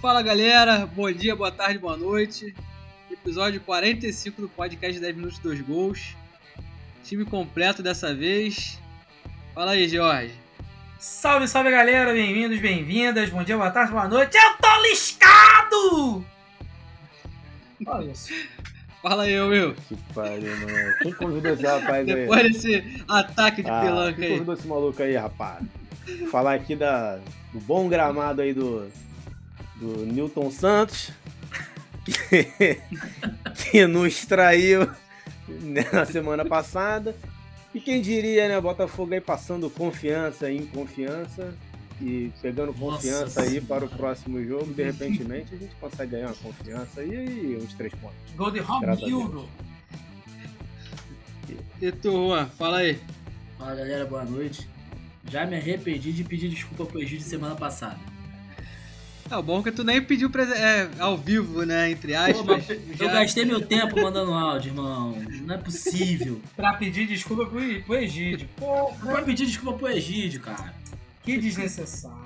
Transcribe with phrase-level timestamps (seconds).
[0.00, 2.54] fala galera, bom dia, boa tarde, boa noite.
[3.10, 6.16] Episódio 45 do podcast 10 minutos 2 gols.
[7.04, 8.78] Time completo dessa vez.
[9.54, 10.32] Fala aí, Jorge.
[10.98, 13.28] Salve, salve galera, bem-vindos, bem-vindas.
[13.28, 14.34] Bom dia, boa tarde, boa noite.
[14.38, 16.24] Eu tô liscado!
[17.86, 18.32] Olha isso.
[19.02, 19.74] Fala aí, Will.
[19.86, 20.94] Que pariu, mano.
[21.02, 22.14] Quem convidou esse rapaz aí?
[22.14, 24.32] Depois desse ataque de ah, pelanca quem aí.
[24.32, 25.62] convidou esse maluco aí, rapaz?
[26.30, 27.16] Falar aqui da,
[27.52, 28.90] do bom gramado aí do,
[29.80, 31.10] do Newton Santos,
[32.04, 32.78] que,
[33.70, 34.88] que nos traiu
[35.92, 37.16] na semana passada.
[37.74, 38.60] E quem diria, né?
[38.60, 41.54] Botafogo aí passando confiança em confiança
[42.00, 44.72] e pegando confiança Nossa aí para o próximo jogo.
[44.72, 48.16] De repente, a gente consegue ganhar uma confiança aí e uns três pontos.
[48.36, 49.48] Gol de Romildo.
[51.80, 52.98] E tu, Juan, fala aí.
[53.56, 54.68] Fala galera, boa noite.
[55.30, 57.98] Já me arrependi de pedir desculpa pro Egídio semana passada.
[59.30, 61.90] É o bom que tu nem pediu é, ao vivo, né?
[61.92, 62.46] Entre Pô, aspas.
[62.46, 62.66] mas
[62.98, 65.12] já- eu gastei meu tempo mandando áudio, irmão.
[65.44, 66.40] Não é possível.
[66.56, 68.48] Pra pedir desculpa pro, pro Egídio.
[68.56, 70.74] Pô, Não vai pedir desculpa pro Egídio, cara.
[71.22, 72.18] que desnecessário.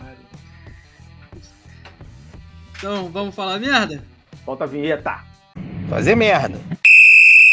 [2.78, 4.02] Então, vamos falar merda?
[4.44, 5.20] Solta a vinheta.
[5.90, 6.58] Fazer merda.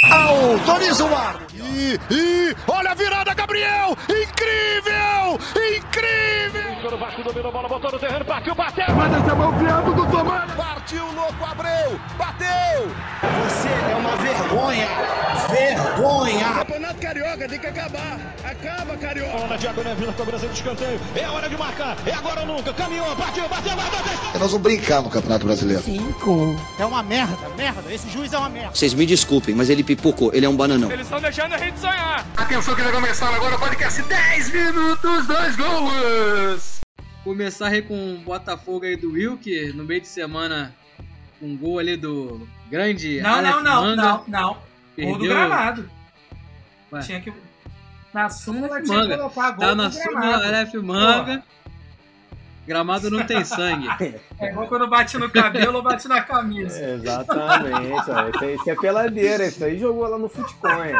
[0.09, 1.57] Autoriza o árbitro.
[1.65, 3.97] E, e olha a virada, Gabriel!
[4.09, 5.39] Incrível!
[5.77, 6.60] Incrível!
[6.83, 8.85] O Vasco dominou a bola, botou no terreno, partiu, bateu!
[10.57, 11.99] Partiu, louco, Abreu!
[12.17, 12.91] Bateu!
[13.43, 14.87] Você é uma vergonha.
[15.49, 16.53] Vergonha.
[16.55, 18.19] Campeonato Carioca tem que acabar.
[18.43, 19.31] Acaba, Carioca.
[19.31, 20.99] Bola na diagonal, vindo cobrança de escanteio.
[21.15, 22.73] É hora de marcar, é agora ou nunca.
[22.73, 24.39] Caminhou, partiu, bateu, bateu, bateu.
[24.39, 25.83] Nós vamos brincar no Campeonato Brasileiro.
[26.79, 27.93] É uma merda, merda.
[27.93, 28.75] Esse juiz é uma merda.
[28.75, 30.91] Vocês me desculpem, mas ele pipocou, ele é um bananão.
[30.91, 32.25] Eles estão deixando a gente sonhar.
[32.35, 36.70] Atenção que vai começar agora o podcast 10 minutos, 2 gols!
[37.23, 40.73] Começar aí com o Botafogo aí do Will, que no meio de semana,
[41.41, 44.47] um gol ali do grande Não, Aleph não, não, Manga, não, não.
[44.49, 44.57] Gol
[45.13, 45.89] do Perdeu- gramado.
[46.91, 46.99] Ué.
[47.01, 47.31] Tinha que.
[48.13, 49.17] Na súmula tinha que Manga.
[49.17, 50.03] colocar gol Tá do na gramado.
[50.03, 51.43] súmula Aleph Manga.
[52.67, 53.87] Gramado não tem sangue.
[54.39, 56.93] É igual quando bate no cabelo ou bate na camisa.
[56.95, 58.43] Exatamente, ó.
[58.43, 60.91] Aí- esse é peladeira, esse aí jogou lá no Futcoin.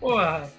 [0.00, 0.50] Porra.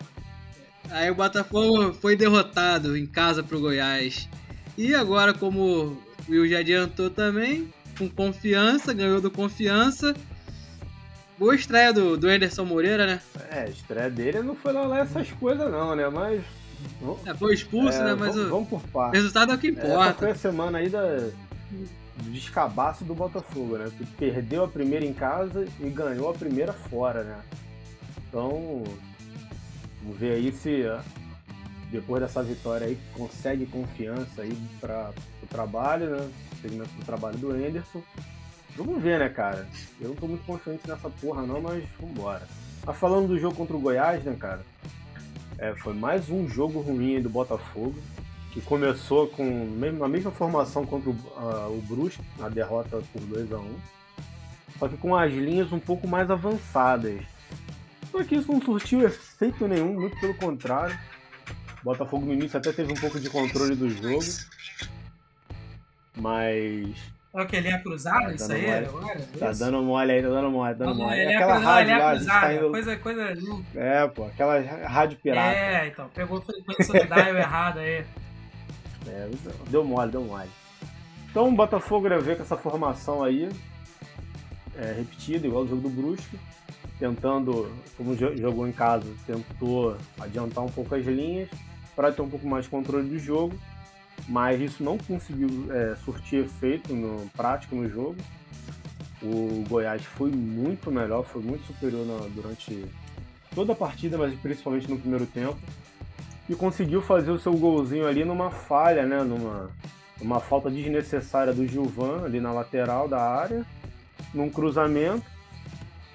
[0.94, 4.30] Aí o Botafogo foi derrotado em casa pro Goiás.
[4.78, 5.98] E agora, como o
[6.30, 10.14] Will já adiantou também, com confiança, ganhou do confiança.
[11.36, 13.20] Boa estreia do, do Anderson Moreira, né?
[13.50, 16.08] É, a estreia dele não foi lá, essas coisas não, né?
[16.10, 16.44] Mas.
[17.26, 18.16] É, foi expulso, é, né?
[18.16, 19.20] Mas vamos, o vamos por partes.
[19.20, 20.14] resultado é o que Essa importa.
[20.14, 21.02] foi a semana aí da,
[22.18, 23.90] do descabaço do Botafogo, né?
[23.98, 27.40] Que perdeu a primeira em casa e ganhou a primeira fora, né?
[28.30, 28.84] Então,
[30.04, 30.84] vamos ver aí se
[31.90, 36.30] depois dessa vitória aí consegue confiança aí para o trabalho, né?
[36.62, 38.02] Segmento do trabalho do Anderson.
[38.76, 39.68] Vamos ver, né, cara?
[40.02, 42.48] Eu não tô muito confiante nessa porra não, mas vambora.
[42.86, 44.62] Mas falando do jogo contra o Goiás, né, cara?
[45.58, 47.96] É, foi mais um jogo ruim do Botafogo
[48.52, 49.44] que começou com
[50.04, 53.76] a mesma formação contra o, ah, o Brusque, na derrota por 2 a 1
[54.84, 57.22] só que com as linhas um pouco mais avançadas.
[58.14, 60.96] Só que isso não surtiu efeito nenhum, muito pelo contrário.
[61.82, 64.24] O Botafogo no início até teve um pouco de controle do jogo,
[66.16, 66.96] mas
[67.34, 67.60] É o que?
[67.60, 68.28] Linha cruzada?
[68.28, 68.68] Tá Isso aí?
[68.68, 68.86] mole.
[68.86, 69.20] agora?
[69.40, 69.60] tá Isso?
[69.60, 71.20] dando mole aí, tá dando mole, tá dando mole.
[71.20, 72.70] É é aquela cruzada, rádio é lá, tá indo...
[72.70, 73.34] Coisa, coisa.
[73.76, 75.58] É, pô, aquela rádio pirata.
[75.58, 76.10] É, então.
[76.14, 78.06] Pegou do dial errado aí.
[79.08, 79.30] É,
[79.70, 80.50] deu mole, deu mole.
[81.32, 83.50] Então o Botafogo vai ver com essa formação aí,
[84.78, 86.40] é, repetida, igual o jogo do Brusque,
[87.04, 91.50] tentando, como jo- jogou em casa, tentou adiantar um pouco as linhas
[91.98, 93.54] para ter um pouco mais de controle do jogo,
[94.30, 98.16] mas isso não conseguiu é, surtir efeito no prático no jogo.
[99.22, 102.86] O Goiás foi muito melhor, foi muito superior na- durante
[103.54, 105.58] toda a partida, mas principalmente no primeiro tempo
[106.50, 109.22] e conseguiu fazer o seu golzinho ali numa falha, né?
[109.24, 109.70] Numa,
[110.22, 113.66] numa falta desnecessária do Gilvan ali na lateral da área,
[114.34, 115.33] num cruzamento.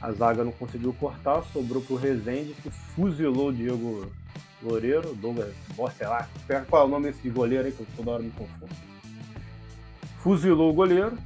[0.01, 4.07] A zaga não conseguiu cortar, sobrou pro Rezende, que fuzilou o Diego
[4.63, 5.55] Loureiro, Douglas,
[5.97, 6.29] sei lá,
[6.69, 8.73] qual é o nome desse de goleiro aí que eu toda hora me confundo.
[10.23, 11.17] Fuzilou o goleiro,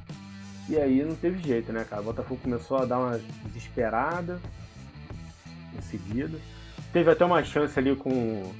[0.69, 2.01] e aí não teve jeito, né, cara?
[2.01, 4.39] O Botafogo começou a dar uma desesperada
[5.77, 6.39] em seguida.
[6.91, 8.51] Teve até uma chance ali com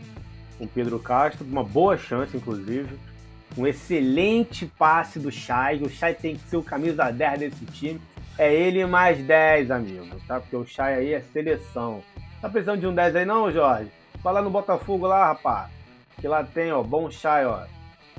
[0.58, 2.98] com o Pedro Castro, uma boa chance, inclusive.
[3.58, 5.82] Um excelente passe do Chay.
[5.84, 8.02] O Chay tem que ser o camisa 10 desse time.
[8.38, 10.40] É ele mais 10, amigo, tá?
[10.40, 12.04] Porque o Chay aí é seleção.
[12.42, 13.92] Tá precisando de um 10 aí não, Jorge?
[14.24, 15.70] Vai lá no Botafogo lá, rapaz.
[16.20, 17.62] Que lá tem, ó, bom Chay, ó.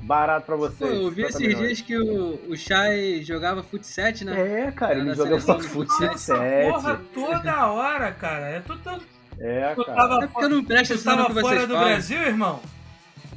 [0.01, 0.93] Barato pra Pô, vocês.
[0.93, 1.67] eu vi 50 esses milhões.
[1.67, 4.67] dias que o, o Chay jogava fut 7, né?
[4.67, 6.07] É, cara, Era ele da joga seleção pra de fute futsal.
[6.11, 6.71] Essa 7.
[6.71, 8.45] porra toda hora, cara.
[8.49, 9.01] É tudo.
[9.39, 9.95] É, cara.
[9.95, 11.89] tava, É porque eu não atenção no tava que vocês fora do falam.
[11.89, 12.59] Brasil, irmão?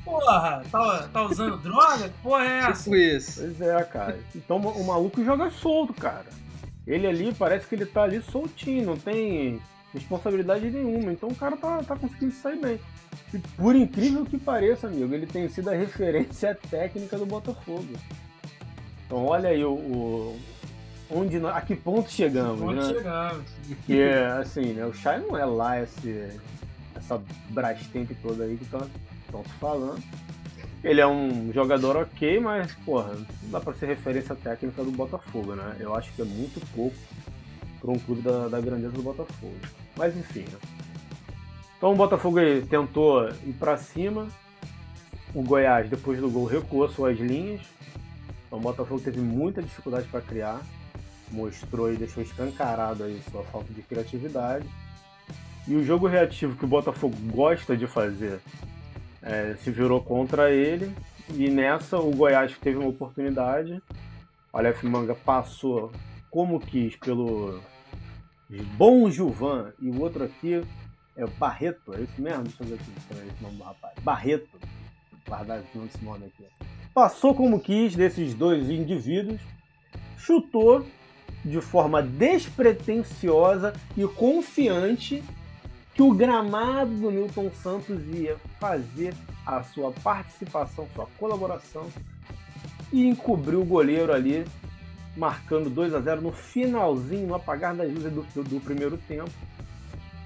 [0.04, 2.08] Porra, tá, tá usando droga?
[2.08, 2.82] Que Porra, é essa?
[2.84, 3.40] Tipo isso.
[3.40, 4.18] Pois é, cara.
[4.34, 6.26] Então o maluco joga solto, cara.
[6.88, 9.60] Ele ali parece que ele tá ali soltinho, não tem
[9.92, 11.12] responsabilidade nenhuma.
[11.12, 12.80] Então o cara tá, tá conseguindo sair bem.
[13.32, 17.86] E por incrível que pareça, amigo, ele tem sido a referência técnica do Botafogo.
[19.06, 19.72] Então olha aí o.
[19.72, 20.40] o-
[21.10, 22.84] onde nós- a que ponto chegamos, Onde né?
[22.94, 23.42] chegamos?
[23.66, 24.02] Porque,
[24.40, 26.28] assim, né, o Chay não é lá esse,
[26.94, 27.18] essa
[27.48, 28.80] Brastemp toda aí que estão
[29.44, 30.02] se falando.
[30.82, 35.54] Ele é um jogador ok, mas, porra, não dá pra ser referência técnica do Botafogo,
[35.54, 35.76] né?
[35.80, 36.96] Eu acho que é muito pouco
[37.80, 39.56] para um clube da, da grandeza do Botafogo.
[39.96, 40.58] Mas, enfim, né?
[41.76, 42.38] Então o Botafogo
[42.68, 44.28] tentou ir pra cima.
[45.34, 47.60] O Goiás, depois do gol, recuou suas linhas.
[48.46, 50.60] Então o Botafogo teve muita dificuldade para criar
[51.30, 54.66] mostrou e deixou escancarado aí sua falta de criatividade.
[55.66, 58.40] E o jogo reativo que o Botafogo gosta de fazer
[59.22, 60.94] é, se virou contra ele.
[61.34, 63.82] E nessa o Goiás teve uma oportunidade.
[64.52, 65.92] O Aleph Manga passou
[66.30, 67.60] como quis pelo
[68.76, 70.62] Bom Gilvan e o outro aqui
[71.16, 72.44] é o Barreto, é isso mesmo?
[72.44, 73.94] Deixa eu ver aqui esse nome do rapaz.
[74.02, 74.58] Barreto.
[75.26, 76.44] Guardar esse nome aqui.
[76.94, 79.40] Passou como quis desses dois indivíduos,
[80.16, 80.86] chutou
[81.44, 85.22] de forma despretensiosa e confiante
[85.98, 89.12] que o gramado do Newton Santos ia fazer
[89.44, 91.88] a sua participação, sua colaboração
[92.92, 94.44] e encobriu o goleiro ali,
[95.16, 99.32] marcando 2 a 0 no finalzinho, no apagar das luzes do, do, do primeiro tempo,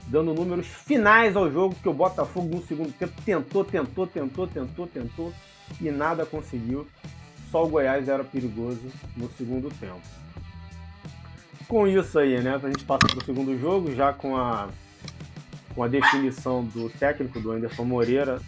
[0.08, 4.86] dando números finais ao jogo que o Botafogo no segundo tempo tentou, tentou, tentou, tentou,
[4.86, 5.32] tentou
[5.80, 6.86] e nada conseguiu.
[7.50, 10.02] Só o Goiás era perigoso no segundo tempo
[11.66, 12.60] com isso aí, né?
[12.62, 14.68] A gente passa para o segundo jogo, já com a,
[15.74, 18.40] com a definição do técnico do Anderson Moreira,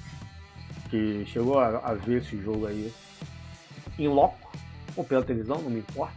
[0.90, 2.92] que chegou a, a ver esse jogo aí
[3.98, 4.52] em loco,
[4.96, 6.14] ou pela televisão, não me importa.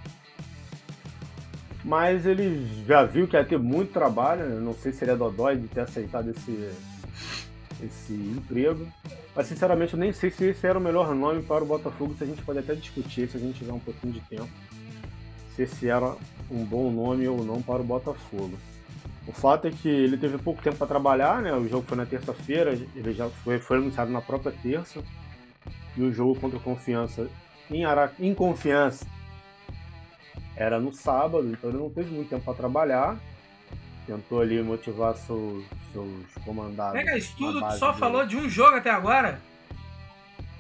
[1.84, 4.60] Mas ele já viu que ia ter muito trabalho, né?
[4.60, 6.70] não sei se ele é dodói de ter aceitado esse,
[7.82, 8.86] esse emprego.
[9.34, 12.24] Mas sinceramente eu nem sei se esse era o melhor nome para o Botafogo, se
[12.24, 14.50] a gente pode até discutir se a gente tiver um pouquinho de tempo.
[15.56, 16.16] Se esse era
[16.52, 18.58] um bom nome ou não para o Botafogo.
[19.28, 21.54] O fato é que ele teve pouco tempo para trabalhar, né?
[21.54, 25.04] O jogo foi na terça-feira, ele já foi, foi anunciado na própria terça.
[25.98, 27.28] E o jogo contra Confiança
[27.70, 28.12] em, Ara...
[28.20, 29.06] em Confiança
[30.56, 33.18] era no sábado, então ele não teve muito tempo para trabalhar.
[34.06, 36.10] Tentou ali motivar seus, seus
[36.46, 36.94] comandados.
[36.94, 39.42] Pega isso tudo, tu só de- falou de um jogo até agora.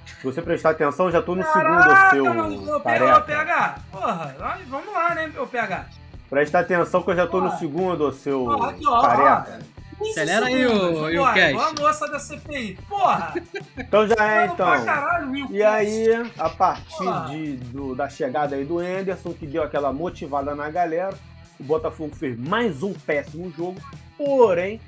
[0.05, 3.21] Se você prestar atenção, já tô no Caraca, segundo, mano, seu ô, P- ô.
[3.21, 3.79] PH.
[3.91, 4.35] Porra,
[4.67, 5.85] vamos lá, né, ô PH.
[6.29, 7.57] Presta atenção que eu já tô no Porra.
[7.59, 9.59] segundo, seu Ó, aqui, ó, careca.
[9.99, 11.49] Acelera aí, e o Cash.
[11.49, 12.77] igual a moça da CPI.
[12.87, 13.33] Porra!
[13.77, 14.85] Então já é, então.
[14.85, 16.07] caralho, E aí,
[16.37, 21.15] a partir de, do- da chegada aí do Anderson, que deu aquela motivada na galera,
[21.59, 23.79] o Botafogo fez mais um péssimo jogo,
[24.17, 24.79] porém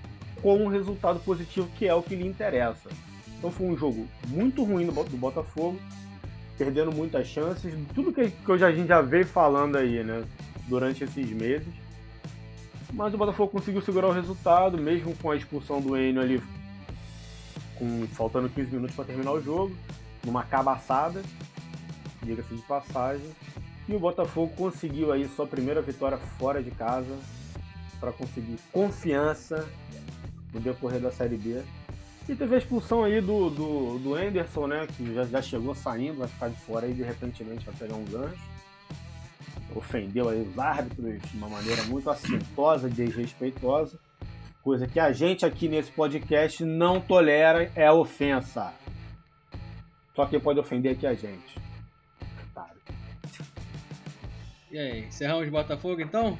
[0.44, 2.90] com um resultado positivo que é o que lhe interessa.
[3.38, 5.80] Então foi um jogo muito ruim do, do Botafogo,
[6.58, 10.24] perdendo muitas chances, tudo que, que a gente já veio falando aí, né,
[10.70, 11.68] durante esses meses.
[12.94, 16.42] Mas o Botafogo conseguiu segurar o resultado, mesmo com a expulsão do Enio ali,
[17.76, 19.76] com, faltando 15 minutos para terminar o jogo
[20.24, 21.22] numa cabaçada,
[22.24, 23.30] diga-se de passagem.
[23.88, 27.18] E o Botafogo conseguiu aí sua primeira vitória fora de casa
[28.00, 29.68] para conseguir confiança
[30.54, 31.62] no decorrer da Série B.
[32.28, 34.88] E teve a expulsão aí do, do, do Anderson, né?
[34.96, 38.06] Que já, já chegou saindo, vai ficar de fora aí de repentemente vai pegar um
[38.06, 38.49] gancho.
[39.76, 44.00] Ofendeu aí os árbitros de uma maneira muito assintosa, desrespeitosa.
[44.64, 48.74] Coisa que a gente aqui nesse podcast não tolera é ofensa.
[50.16, 51.60] Só quem pode ofender aqui é a gente.
[52.52, 52.82] Otário.
[54.72, 56.38] E aí, encerramos Botafogo então?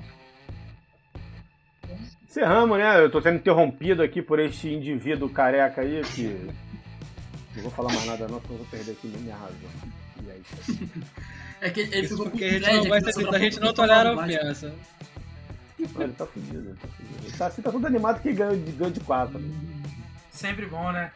[2.30, 3.00] Encerramos, né?
[3.00, 6.50] Eu tô sendo interrompido aqui por este indivíduo careca aí que.
[7.56, 9.56] Não vou falar mais nada não, senão eu vou perder aqui minha razão.
[10.24, 11.04] E é isso aí.
[11.62, 14.14] É que ele ficou com Porque a gente não, ser, você a gente não tolera
[14.14, 14.74] ofensa.
[15.94, 17.20] Pô, Ele tá fudido, ele tá fudido.
[17.26, 19.42] Ele tá, assim, tá todo animado que ganhou de, ganhou de 4.
[20.32, 21.12] Sempre bom, né?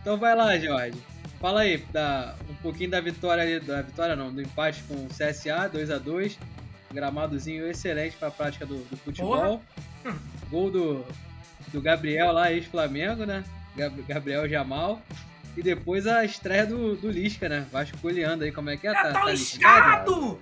[0.00, 0.98] Então vai lá, Jorge.
[1.40, 5.08] Fala aí, da, um pouquinho da vitória ali, da vitória não, do empate com o
[5.08, 6.36] CSA, 2x2.
[6.92, 9.62] Gramadozinho excelente pra prática do, do futebol.
[10.50, 11.04] Gol do,
[11.72, 13.42] do Gabriel lá, ex-Flamengo, né?
[13.74, 15.00] Gab- Gabriel Jamal.
[15.56, 17.66] E depois a estreia do, do Lisca, né?
[17.70, 18.90] Vasco goleando aí, como é que é?
[18.90, 20.40] É, Tá, tá tá liscado!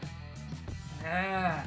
[1.05, 1.62] É.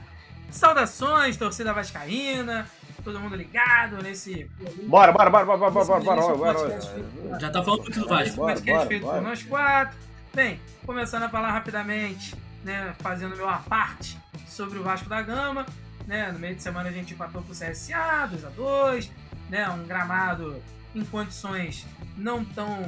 [0.50, 2.68] Saudações, torcida vascaína.
[3.04, 4.50] Todo mundo ligado nesse
[4.84, 8.36] Bora, bora, bora, bora, bora, bora, bora, bora, Já tá falando muito do Vasco.
[8.38, 9.18] Bora, podcast bora, feito bora.
[9.18, 9.98] por nós quatro.
[10.34, 12.34] Bem, começando a falar rapidamente,
[12.64, 15.66] né, fazendo meu aparte sobre o Vasco da Gama,
[16.08, 19.10] né, no meio de semana a gente empatou com o CSA, 2x2,
[19.50, 20.64] né, um gramado
[20.96, 21.86] em condições
[22.18, 22.86] não tão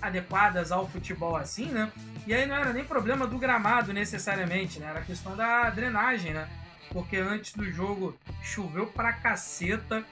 [0.00, 1.90] adequadas ao futebol assim, né,
[2.26, 6.48] e aí não era nem problema do gramado necessariamente, né, era questão da drenagem, né,
[6.90, 10.04] porque antes do jogo choveu pra caceta,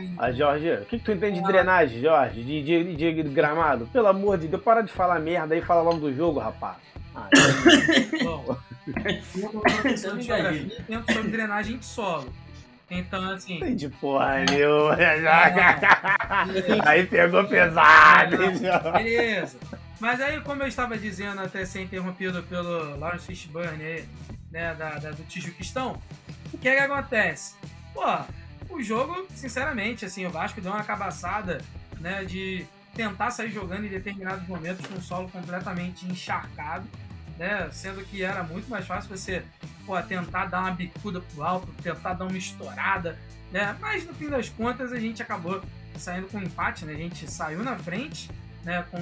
[0.00, 2.42] em Ah, Jorge, o que, que tu entende de drenagem, Jorge?
[2.42, 3.86] De, de, de, de gramado?
[3.88, 6.76] Pelo amor de Deus, para de falar merda aí e fala logo do jogo, rapaz.
[7.14, 7.28] Ah,
[8.22, 8.56] Bom,
[9.36, 12.32] eu tô professor de geografia e tento sobre drenagem de solo.
[12.90, 14.96] Então, assim, entendi porra nenhuma.
[16.86, 18.92] Aí pegou pesado, Jorge?
[18.92, 19.58] beleza.
[20.00, 24.04] Mas aí, como eu estava dizendo, até ser interrompido pelo Lawrence Fishburne aí,
[24.50, 26.00] né, da, da- do Tijuquistão,
[26.52, 27.56] o que é que acontece?
[27.92, 28.04] Pô,
[28.70, 31.60] o jogo, sinceramente, assim, o Vasco deu uma cabaçada,
[31.98, 32.64] né, de
[32.94, 36.86] tentar sair jogando em determinados momentos com o solo completamente encharcado,
[37.38, 39.44] né, sendo que era muito mais fácil você,
[39.86, 43.18] pô, tentar dar uma bicuda pro alto, tentar dar uma estourada,
[43.52, 45.62] né, mas no fim das contas a gente acabou
[45.96, 48.30] saindo com um empate, né, a gente saiu na frente,
[48.64, 48.98] né, com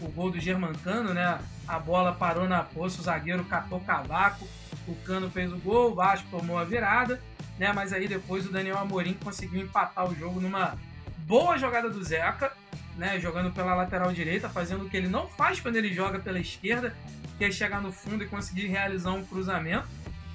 [0.00, 4.46] o gol do Germancano, né, a bola parou na poça, o zagueiro catou cavaco,
[4.86, 7.20] o Cano fez o gol, o Vasco tomou a virada,
[7.58, 7.72] né?
[7.72, 10.76] Mas aí depois o Daniel Amorim conseguiu empatar o jogo numa
[11.18, 12.52] boa jogada do Zeca,
[12.96, 13.18] né?
[13.18, 16.94] Jogando pela lateral direita, fazendo o que ele não faz quando ele joga pela esquerda,
[17.38, 19.88] que é chegar no fundo e conseguir realizar um cruzamento.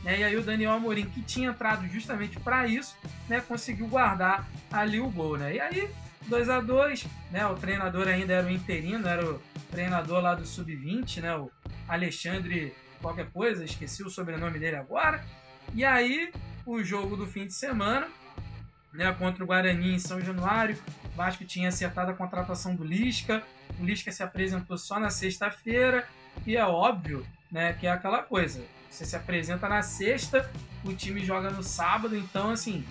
[0.04, 0.20] Né?
[0.20, 2.96] E aí o Daniel Amorim, que tinha entrado justamente para isso,
[3.28, 3.42] né?
[3.42, 5.56] Conseguiu guardar ali o gol, né?
[5.56, 5.90] E aí
[6.28, 7.46] 2 a 2 né?
[7.48, 11.36] O treinador ainda era o interino, era o treinador lá do sub-20, né?
[11.36, 11.52] O
[11.88, 15.24] Alexandre qualquer coisa, esqueci o sobrenome dele agora.
[15.74, 16.32] E aí,
[16.66, 18.08] o jogo do fim de semana,
[18.98, 20.78] né, contra o Guarani em São Januário.
[21.14, 23.44] O Vasco tinha acertado a contratação do Lisca.
[23.80, 26.06] O Lisca se apresentou só na sexta-feira.
[26.46, 28.62] E é óbvio né, que é aquela coisa.
[28.90, 30.50] Você se apresenta na sexta,
[30.84, 32.84] o time joga no sábado, então assim,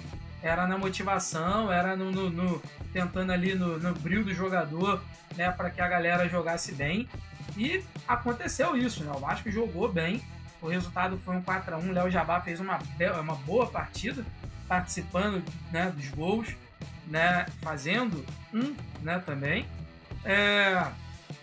[0.43, 5.03] era na motivação, era no, no- no- tentando ali no, no brilho do jogador,
[5.37, 7.09] né, para que a galera jogasse bem.
[7.57, 9.11] E aconteceu isso, né?
[9.15, 10.23] O Vasco jogou bem.
[10.61, 12.79] O resultado foi um 4 a 1 Léo Jabá fez uma,
[13.23, 14.25] uma boa partida,
[14.69, 15.43] participando
[15.73, 16.49] né, dos gols,
[17.07, 19.67] né, fazendo um né, também.
[20.25, 20.87] É,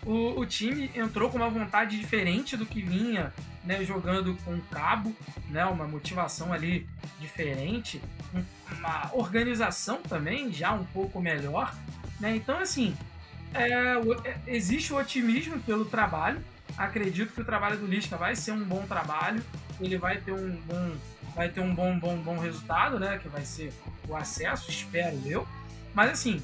[0.06, 4.62] o, o time entrou com uma vontade diferente do que vinha né, jogando com o
[4.64, 5.16] Cabo,
[5.50, 6.88] né, uma motivação ali
[7.20, 8.02] diferente,
[8.34, 8.44] um-
[8.78, 11.74] uma organização também já um pouco melhor.
[12.20, 12.36] Né?
[12.36, 12.96] Então, assim,
[13.54, 13.70] é,
[14.26, 16.44] é, existe o otimismo pelo trabalho.
[16.78, 19.44] Acredito que o trabalho do Lisca vai ser um bom trabalho.
[19.80, 20.92] Ele vai ter um bom,
[21.36, 23.20] vai ter um bom, bom, bom resultado, né?
[23.22, 23.74] Que vai ser
[24.08, 25.48] o acesso, espero eu.
[25.94, 26.42] Mas assim,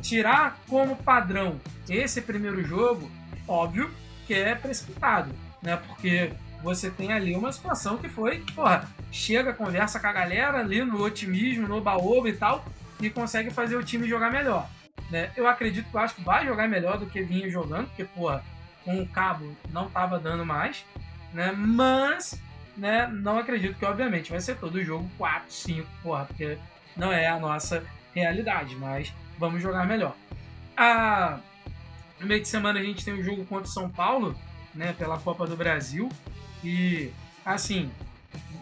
[0.00, 3.10] tirar como padrão esse primeiro jogo,
[3.46, 3.90] óbvio
[4.26, 5.76] que é precipitado, né?
[5.76, 6.32] Porque
[6.62, 11.02] você tem ali uma situação que foi, porra, chega, conversa com a galera ali no
[11.02, 12.64] otimismo, no baoba e tal,
[13.00, 14.68] e consegue fazer o time jogar melhor.
[15.10, 15.30] Né?
[15.36, 18.44] Eu acredito que o Vasco vai jogar melhor do que vinha jogando, porque, porra,
[18.84, 20.84] com o cabo não tava dando mais,
[21.32, 21.52] né?
[21.52, 22.40] Mas,
[22.78, 26.56] né, não acredito que, obviamente, vai ser todo jogo 4, 5, porra, porque
[26.96, 30.14] não é a nossa realidade, mas vamos jogar melhor.
[32.20, 34.34] No meio de semana a gente tem o jogo contra o São Paulo,
[34.74, 36.08] né, pela Copa do Brasil,
[36.64, 37.10] e,
[37.44, 37.90] assim,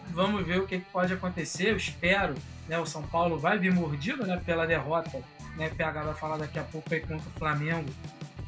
[0.09, 2.35] vamos ver o que, que pode acontecer, eu espero,
[2.67, 5.23] né, o São Paulo vai vir mordido, né, pela derrota
[5.57, 5.69] né?
[5.75, 7.89] PH vai falar daqui a pouco aí contra o Flamengo.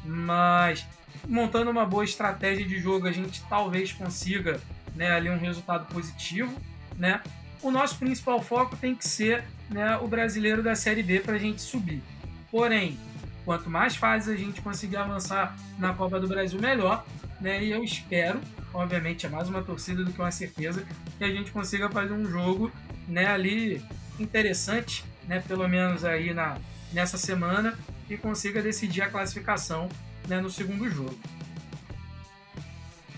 [0.04, 0.86] Mas
[1.28, 4.60] montando uma boa estratégia de jogo, a gente talvez consiga
[4.94, 6.52] né, ali um resultado positivo.
[6.96, 7.20] Né?
[7.62, 11.38] O nosso principal foco tem que ser né, o brasileiro da Série B para a
[11.38, 12.02] gente subir.
[12.50, 12.98] Porém,
[13.44, 17.04] quanto mais fases a gente conseguir avançar na Copa do Brasil, melhor.
[17.40, 17.64] Né?
[17.64, 18.40] E eu espero,
[18.72, 20.84] obviamente, é mais uma torcida do que uma certeza,
[21.16, 22.70] que a gente consiga fazer um jogo
[23.08, 23.82] né, ali
[24.18, 26.58] interessante, né, pelo menos aí na,
[26.92, 27.78] nessa semana
[28.08, 29.88] e consiga decidir a classificação
[30.28, 31.18] né, no segundo jogo.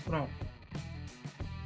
[0.03, 0.42] Pronto.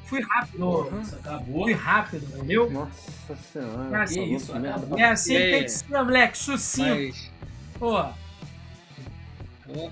[0.08, 0.58] Fui rápido.
[0.58, 1.64] Nossa, acabou.
[1.64, 2.70] Fui rápido, entendeu?
[2.70, 3.96] Nossa senhora.
[3.98, 4.52] É assim, que isso.
[4.96, 6.88] É assim que tem que ser, moleque, sucinto.
[6.88, 7.30] Mas,
[7.78, 8.04] Pô,
[9.66, 9.90] pô,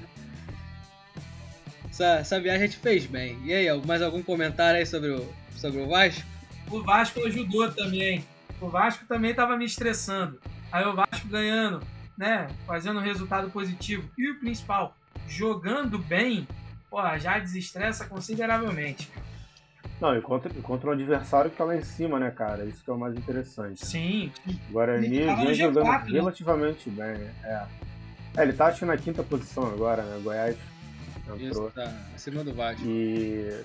[1.90, 3.38] essa, essa viagem a gente fez bem.
[3.44, 6.26] E aí, mais algum comentário aí sobre o, sobre o Vasco?
[6.70, 8.24] o Vasco ajudou também.
[8.60, 10.40] O Vasco também tava me estressando.
[10.72, 11.80] Aí o Vasco ganhando,
[12.16, 12.48] né?
[12.66, 14.08] Fazendo um resultado positivo.
[14.18, 14.96] E o principal,
[15.28, 16.46] jogando bem,
[16.90, 19.10] pô, já desestressa consideravelmente.
[20.00, 22.64] Não, e contra, contra um adversário que tá lá em cima, né, cara?
[22.64, 23.84] Isso que é o mais interessante.
[23.84, 24.30] Sim.
[24.68, 26.10] O Guarani vem jogando G4, né?
[26.12, 27.30] relativamente bem.
[27.42, 27.66] É.
[28.36, 30.20] É, ele tá acho na quinta posição agora, né?
[30.22, 30.56] Goiás
[31.26, 31.68] entrou.
[31.68, 32.82] Isso, tá acima do Vasco.
[32.84, 33.62] E.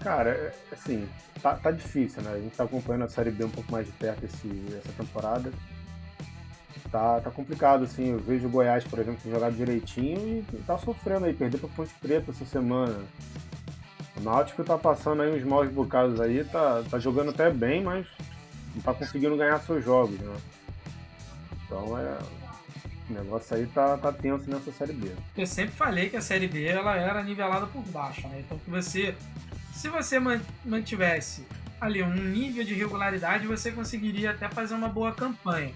[0.00, 1.08] Cara, é- assim,
[1.40, 2.32] tá, tá difícil, né?
[2.32, 5.52] A gente tá acompanhando a Série B um pouco mais de perto esse, essa temporada.
[6.90, 8.10] Tá, tá complicado, assim.
[8.12, 11.94] Eu vejo o Goiás, por exemplo, jogado direitinho e tá sofrendo aí, perder pra Ponte
[12.00, 12.98] Preta essa semana.
[14.18, 18.06] O Náutico tá passando aí uns maus bocados aí, tá, tá jogando até bem, mas
[18.74, 20.36] não tá conseguindo ganhar seus jogos, né?
[21.64, 22.18] Então é.
[23.08, 25.10] O negócio aí tá, tá tenso nessa Série B.
[25.36, 28.40] Eu sempre falei que a Série B ela era nivelada por baixo, né?
[28.40, 29.14] Então que você,
[29.72, 31.46] se você man- mantivesse
[31.80, 35.72] ali um nível de regularidade, você conseguiria até fazer uma boa campanha.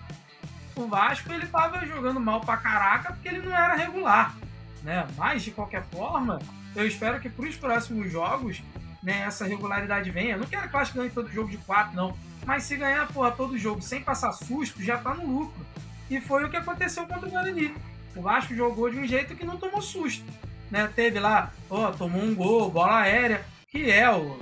[0.77, 4.37] O Vasco ele tava jogando mal pra caraca porque ele não era regular,
[4.83, 5.07] né?
[5.17, 6.39] Mas de qualquer forma,
[6.75, 8.63] eu espero que para os próximos jogos,
[9.03, 10.35] né, essa regularidade venha.
[10.35, 12.17] Eu não quero que o Vasco ganhe todo jogo de 4, não.
[12.47, 15.67] Mas se ganhar porra, todo jogo sem passar susto, já tá no lucro.
[16.11, 17.75] E foi o que aconteceu contra o Guarani.
[18.15, 20.25] O Vasco jogou de um jeito que não tomou susto.
[20.71, 20.91] Né?
[20.95, 24.39] Teve lá, ó, tomou um gol, bola aérea, que é o,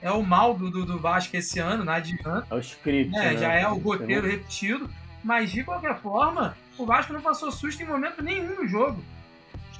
[0.00, 2.46] é o mal do, do, do Vasco esse ano, não adianta.
[2.50, 3.10] É o script.
[3.10, 3.32] né?
[3.32, 3.36] né?
[3.38, 4.90] Já é o roteiro repetido.
[5.22, 9.02] Mas de qualquer forma, o Vasco não passou susto em momento nenhum no jogo.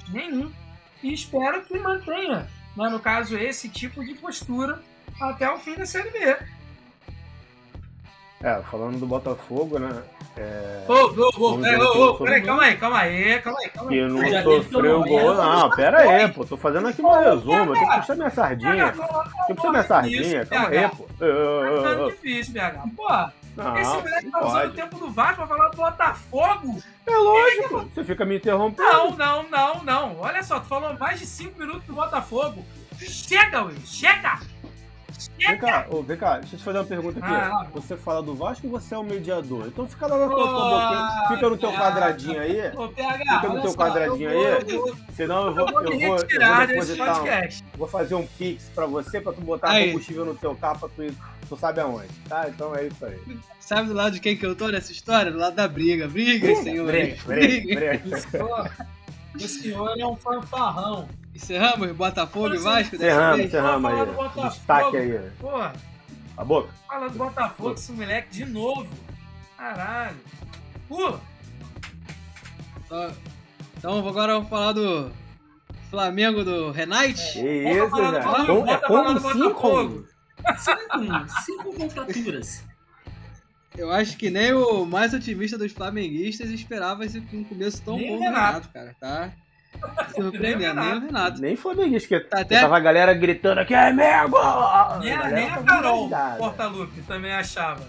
[0.09, 0.51] Nenhum.
[1.03, 4.79] E espero que mantenha, né, no caso, esse tipo de postura
[5.21, 6.37] até o fim da Série B.
[8.43, 10.03] É, falando do Botafogo, né?
[10.37, 13.97] É, Ô, ô, ô, peraí, ô, ô, calma aí, calma aí, calma aí, calma aí.
[13.97, 15.33] que não Já sofreu gol.
[15.33, 16.45] Não, pera aí, pô.
[16.45, 17.73] Tô fazendo aqui meu resumo.
[17.73, 18.91] Tem que puxar minha sardinha.
[18.91, 19.01] Tem
[19.47, 20.45] que puxar minha sardinha.
[20.45, 21.07] Calma aí, pô.
[21.17, 22.95] Tá difícil, BH.
[22.95, 26.83] Porra, Não, esse moleque tá usando o tempo do Vasco pra falar do Botafogo?
[27.05, 27.89] É lógico.
[27.93, 28.89] Você fica me interrompendo.
[28.89, 30.19] Não, não, não, não.
[30.19, 32.65] Olha só, tu falou mais de 5 minutos do Botafogo.
[32.99, 34.39] Chega, Will, chega!
[35.37, 37.27] Vem cá, ô, vem cá, deixa eu te fazer uma pergunta aqui.
[37.33, 37.67] Ah.
[37.73, 39.67] Você fala do Vasco ou você é o mediador?
[39.67, 42.67] Então fica lá na tua, tua Ô, boquinha, fica no teu quadradinho aí.
[42.75, 44.51] Ô, PH, Fica no teu só, quadradinho vou- aí.
[44.71, 47.27] Eu vou, Senão eu vou, eu vou eu vou, eu depositar um.
[47.77, 49.87] Vou fazer um pix pra você, pra tu botar Aí.
[49.91, 51.13] combustível no teu carro, pra tu, ir-
[51.49, 52.47] tu sabe aonde, tá?
[52.47, 53.19] Então é isso aí.
[53.59, 55.31] Sabe do lado de quem que eu tô nessa história?
[55.31, 56.07] Do lado da briga.
[56.07, 56.85] Briga, senhor.
[56.87, 58.15] Brega, brega, brega.
[58.15, 58.71] O senhor,
[59.35, 61.07] o senhor é um fanfarrão.
[61.35, 63.47] Encerramos Botafogo e Vasco dessa Encerramos, vez?
[63.49, 64.05] encerramos aí.
[64.05, 64.49] Botafogo.
[64.49, 65.29] Destaque aí.
[65.39, 65.73] Porra,
[66.37, 66.69] A boca.
[66.87, 68.87] fala do Botafogo, esse moleque de novo.
[69.57, 70.17] Caralho.
[70.87, 71.21] Pula.
[73.77, 75.11] Então, agora vamos falar do
[75.89, 77.33] Flamengo do Renate.
[77.33, 78.13] Que Bota
[79.17, 79.53] isso, velho.
[79.55, 80.05] Como-
[80.47, 80.85] É cinco?
[80.93, 82.63] Cinco, cinco contraturas.
[83.77, 88.07] Eu acho que nem o mais otimista dos flamenguistas esperava esse um começo tão Nem
[88.11, 88.47] bom do Renato.
[88.47, 88.95] Renato, cara.
[88.99, 89.31] Tá
[90.15, 91.41] surpreendendo, nem o Renato.
[91.41, 94.37] Nem flamenguista, que Tá até- tava a galera gritando aqui, é Mego!
[95.01, 96.09] Nem, a- nem a tava Carol.
[96.37, 97.81] Portalupe também achava.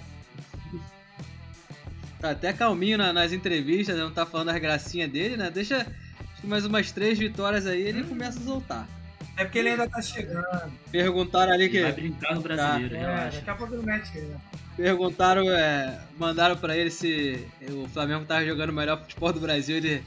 [2.21, 5.51] Tá até calminho na- nas entrevistas, não tá falando as gracinhas dele, né?
[5.51, 5.87] Deixa
[6.41, 8.89] que mais umas três vitórias aí ele começa a soltar.
[9.37, 10.43] É porque ele ainda tá chegando.
[10.91, 12.01] Perguntaram ali Ele vai que.
[12.01, 13.37] brincar no brasileiro, É, relaxa.
[13.37, 14.35] daqui a pouco ele mete ele.
[14.79, 19.77] Perguntaram, é, mandaram pra ele se o Flamengo tava jogando o melhor futebol do Brasil,
[19.77, 20.03] ele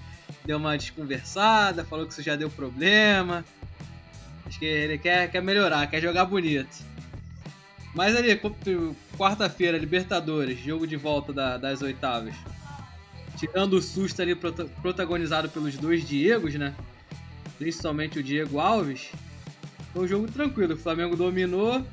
[0.46, 3.44] deu uma desconversada, falou que isso já deu problema.
[4.46, 6.78] Acho que ele quer, quer melhorar, quer jogar bonito.
[7.94, 8.40] Mas ali,
[9.18, 12.36] quarta-feira, Libertadores, jogo de volta da- das oitavas.
[13.38, 16.74] Tirando o susto ali prota- protagonizado pelos dois Diegos, né?
[17.58, 19.10] Principalmente o Diego Alves.
[19.94, 20.74] Foi um jogo tranquilo.
[20.74, 21.86] O Flamengo dominou,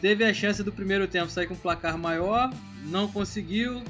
[0.00, 2.52] teve a chance do primeiro tempo sair com um placar maior,
[2.86, 3.82] não conseguiu,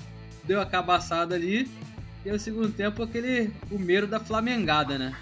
[0.45, 1.71] deu a cabaçada ali.
[2.25, 5.17] E o segundo tempo aquele o da Flamengada, né?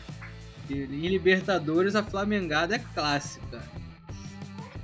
[0.68, 3.62] Em Libertadores a Flamengada é clássica.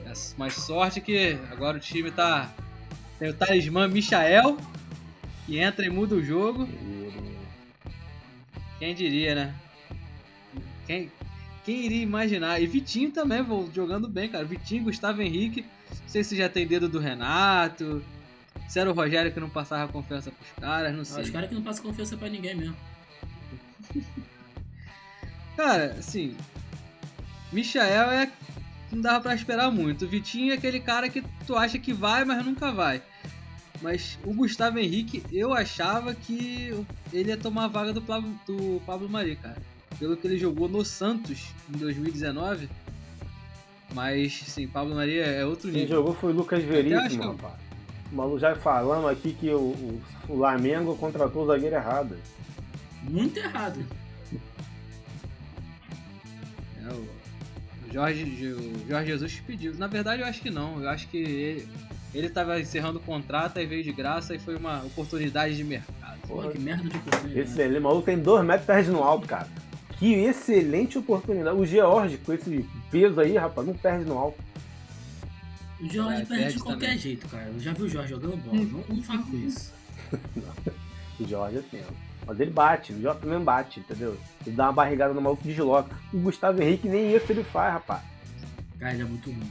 [0.06, 2.52] É, Mas sorte que agora o time tá.
[3.18, 4.56] Tem o talismã Michael,
[5.44, 6.68] que entra e muda o jogo.
[8.78, 9.54] Quem diria, né?
[10.86, 11.10] Quem,
[11.64, 12.60] quem iria imaginar?
[12.60, 14.44] E Vitinho também, jogando bem, cara.
[14.44, 15.64] Vitinho, Gustavo Henrique.
[15.90, 18.02] Não sei se já tem dedo do Renato.
[18.68, 21.22] Se era o Rogério que não passava confiança pros caras, não Ah, sei.
[21.22, 22.76] Os caras que não passam confiança pra ninguém mesmo.
[25.56, 26.34] Cara, assim.
[27.52, 28.32] Michael é.
[28.90, 30.04] Não dava pra esperar muito.
[30.04, 33.02] O Vitinho é aquele cara que tu acha que vai, mas nunca vai.
[33.82, 36.72] Mas o Gustavo Henrique, eu achava que
[37.12, 39.56] ele ia tomar a vaga do, Pablo- do Pablo Mari, cara.
[39.98, 42.68] Pelo que ele jogou no Santos em 2019.
[43.92, 45.98] Mas, sim, Pablo Mari é outro Quem nível.
[45.98, 47.54] jogou foi o Lucas Veríssimo, rapaz.
[48.14, 52.16] O Malu já falando aqui que o, o Flamengo contratou o zagueiro errado.
[53.02, 53.84] Muito errado.
[56.80, 57.08] É, o
[57.88, 59.74] o Jorge, o Jorge Jesus pediu.
[59.74, 60.80] Na verdade, eu acho que não.
[60.80, 61.68] Eu acho que ele,
[62.14, 66.20] ele tava encerrando o contrato e veio de graça e foi uma oportunidade de mercado.
[66.28, 67.40] Porra, que merda de oportunidade.
[67.40, 69.48] Excelente, o maluco tem 2 metros e perde no alto, cara.
[69.98, 71.56] Que excelente oportunidade.
[71.56, 74.38] O George, com esse peso aí, rapaz, não perde no alto.
[75.80, 76.98] O Jorge É, perde de qualquer também.
[76.98, 77.44] jeito, cara.
[77.46, 78.56] Eu já vi o Jorge jogando bola.
[78.56, 79.72] Não, não fala com isso.
[81.20, 81.92] O George é tempo.
[82.26, 84.16] Mas ele bate, o George também bate, entendeu?
[84.44, 85.94] Ele dá uma barrigada no maluco de desloca.
[86.12, 88.02] O Gustavo Henrique nem isso ele faz, rapaz.
[88.80, 89.50] Cara, ele é muito ruim.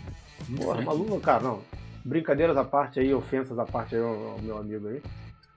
[0.49, 1.62] Muito Porra, maluco, cara, não.
[2.03, 5.01] Brincadeiras à parte aí, ofensas à parte aí, ao, meu amigo aí.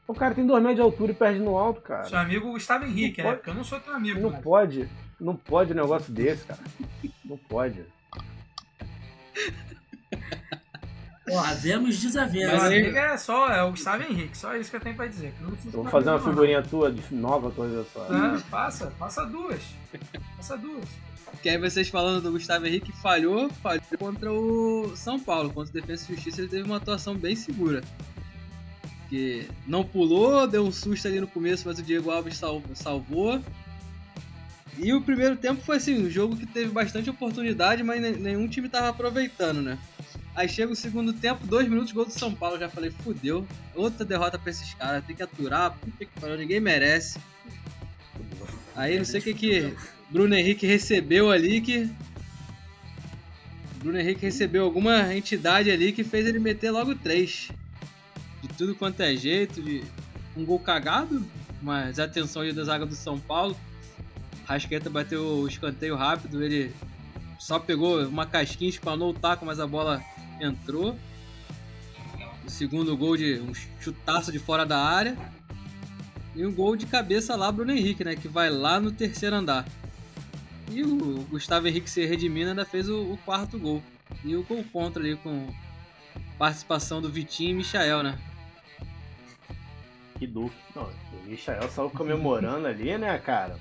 [0.07, 2.05] O cara tem 2 metros de altura e perde no alto, cara.
[2.05, 3.31] Seu amigo Gustavo Henrique, Não né?
[3.31, 4.21] pode- Porque eu não sou teu amigo.
[4.21, 4.89] Não mas- pode,
[5.21, 6.61] não pode um negócio desse, cara.
[7.25, 7.85] Não pode.
[11.29, 12.63] Ó, havemos Meu desavenças.
[12.63, 15.33] Mas é só é o Gustavo Henrique, só isso que eu tenho pra dizer.
[15.37, 16.35] que eu não sou Eu vou fazer uma amigo, não.
[16.35, 18.07] figurinha tua de nova, ver só.
[18.09, 19.61] Ah, passa, passa duas.
[20.37, 20.85] Passa duas.
[21.43, 25.81] Que aí vocês falando do Gustavo Henrique falhou, falhou contra o São Paulo, contra o
[25.81, 27.83] Defesa e Justiça, ele teve uma atuação bem segura.
[29.09, 33.41] Que não pulou, deu um susto ali no começo, mas o Diego Alves sal- salvou.
[34.79, 38.47] E o primeiro tempo foi assim, um jogo que teve bastante oportunidade, mas ne- nenhum
[38.47, 39.79] time tava aproveitando, né?
[40.35, 42.59] Aí chega o segundo tempo, dois minutos, gol do São Paulo.
[42.59, 43.47] Já falei, fudeu.
[43.75, 47.19] Outra derrota pra esses caras, tem que aturar, puta que pariu, ninguém merece.
[48.75, 49.75] Aí não sei o que que
[50.11, 51.91] Bruno Henrique recebeu ali que.
[53.79, 57.51] Bruno Henrique recebeu alguma entidade ali que fez ele meter logo três.
[58.43, 59.83] De tudo quanto é jeito, de
[60.37, 61.25] um gol cagado,
[61.63, 63.57] mas atenção aí da zaga do São Paulo.
[64.47, 66.73] Rasqueta bateu o escanteio rápido, ele
[67.39, 70.03] só pegou uma casquinha, espanou o taco, mas a bola
[70.41, 70.97] entrou.
[72.45, 75.17] O segundo gol de um chutaço de fora da área.
[76.35, 78.15] E um gol de cabeça lá, Bruno Henrique, né?
[78.15, 79.67] Que vai lá no terceiro andar.
[80.71, 83.83] E o Gustavo Henrique se redimindo ainda fez o, o quarto gol.
[84.25, 85.53] E o gol contra ali com
[86.39, 88.19] participação do Vitinho e Michael, né?
[90.19, 90.57] Que dúvida.
[90.75, 93.59] Não, o Michael saiu comemorando ali, né, cara?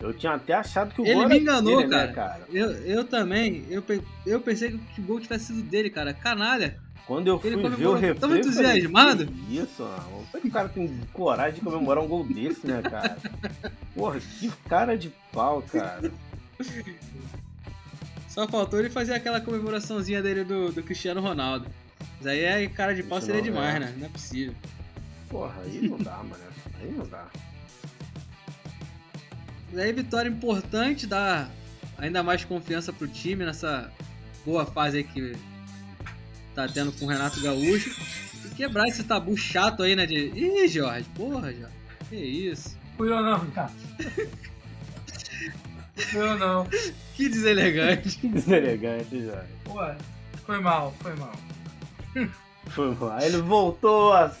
[0.00, 2.06] Eu tinha até achado que o Ele gol me enganou, dele, cara.
[2.06, 2.40] Né, cara.
[2.50, 3.84] Eu, eu também, eu,
[4.26, 6.14] eu pensei que o gol tivesse sido dele, cara.
[6.14, 6.80] Canalha.
[7.06, 9.26] Quando eu fui Ele ver o eu falei, entusiasmado.
[9.26, 10.02] "Que Isso, mano.
[10.04, 13.18] Como é que o cara tem coragem de comemorar um gol desse, né, cara?
[13.94, 16.10] Porra, que cara de pau, cara.
[18.28, 21.66] Só faltou ele fazer aquela comemoraçãozinha dele do, do Cristiano Ronaldo.
[22.18, 23.80] Mas aí é cara de pau seria demais, é.
[23.80, 23.94] né?
[23.98, 24.54] Não é possível.
[25.28, 26.44] Porra, aí não dá, mano.
[26.80, 27.26] Aí não dá.
[29.70, 31.48] Mas aí vitória importante, dá
[31.96, 33.90] ainda mais confiança pro time nessa
[34.44, 35.36] boa fase aí que
[36.54, 37.94] tá tendo com o Renato Gaúcho.
[38.44, 40.06] E quebrar esse tabu chato aí, né?
[40.06, 40.32] De.
[40.34, 41.74] Ih, Jorge, porra, Jorge.
[42.08, 42.76] Que isso?
[42.96, 43.70] Fui eu não, cara.
[45.94, 46.66] Fui eu não.
[47.14, 48.18] Que deselegante.
[48.18, 49.44] Que deselegante, já.
[49.64, 49.78] Pô,
[50.44, 51.32] foi mal, foi mal.
[52.68, 53.12] Foi mal.
[53.12, 54.34] Aí ele voltou a,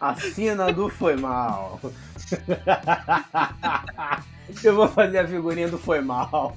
[0.00, 1.80] a cena do foi mal.
[4.62, 6.54] Eu vou fazer a figurinha do foi mal.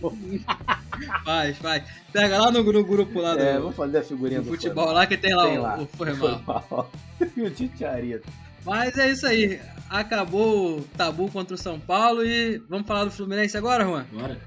[1.23, 1.84] Faz, faz.
[2.12, 4.86] Pega lá no, gru- grupo lá do, É, vou fazer a figurinha do do futebol
[4.86, 5.80] foi lá que tem lá, Tem o, lá.
[5.80, 6.13] o Foi.
[6.13, 6.17] Mal.
[6.17, 6.91] Foi mal.
[7.36, 8.28] E o Titiarito.
[8.65, 9.60] Mas é isso aí.
[9.89, 14.06] Acabou o tabu contra o São Paulo e vamos falar do Fluminense agora, Juan?
[14.12, 14.38] Bora.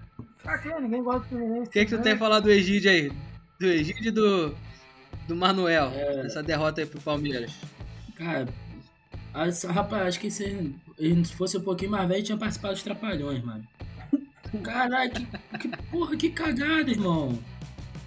[0.45, 1.69] Ah, que ninguém gosta do Fluminense.
[1.69, 3.11] O que, que tu tem a falar do Egídio aí?
[3.59, 4.55] Do Egídio e do,
[5.27, 6.27] do Manuel, É.
[6.27, 7.53] essa derrota aí pro Palmeiras.
[8.17, 8.47] Cara,
[9.33, 13.43] as- rapaz, acho que se ele fosse um pouquinho mais velho, tinha participado dos Trapalhões,
[13.45, 13.65] mano.
[14.63, 15.27] Caralho, que,
[15.59, 17.39] que porra, que cagada, irmão.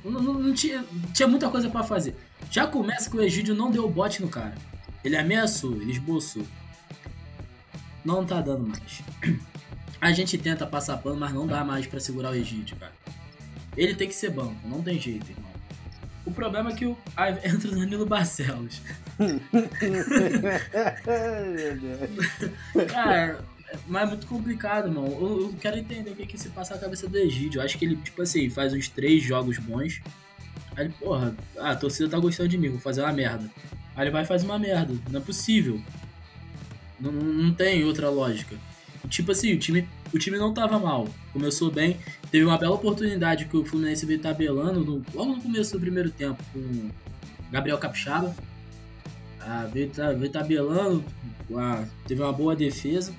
[0.04, 0.84] Não, não- não tinha,
[1.14, 2.16] tinha muita coisa pra fazer.
[2.52, 4.56] Já começa que o Egídio não deu bote no cara.
[5.04, 6.44] Ele ameaçou, ele esboçou.
[8.04, 9.02] Não tá dando mais.
[10.02, 12.92] A gente tenta passar pano, mas não dá mais pra segurar o Egídio, cara.
[13.78, 15.53] Ele tem que ser banco, não tem jeito, irmão.
[16.26, 18.82] O problema é que o, aí entra o Danilo Barcelos.
[22.90, 23.44] Cara,
[23.88, 25.06] mas é muito complicado, irmão.
[25.06, 27.60] Eu, eu quero entender o que, que se passa na cabeça do Egídio.
[27.60, 30.02] Eu acho que ele, tipo assim, faz uns três jogos bons.
[30.76, 33.50] Aí ele, porra, ah, a torcida tá gostando de mim, vou fazer uma merda.
[33.96, 34.94] Aí ele vai e faz uma merda.
[35.10, 35.80] Não é possível.
[37.00, 38.56] Não não tem outra lógica.
[39.10, 41.08] Tipo assim, o time, o time não tava mal.
[41.32, 41.98] Começou bem.
[42.32, 46.10] Teve uma bela oportunidade que o Fluminense veio tabelando no- logo no começo do primeiro
[46.10, 46.90] tempo com
[47.52, 48.36] Gabriel Capixaba.
[49.40, 51.04] Ah, veio, veio tabelando,
[51.56, 53.14] ah, teve uma boa defesa.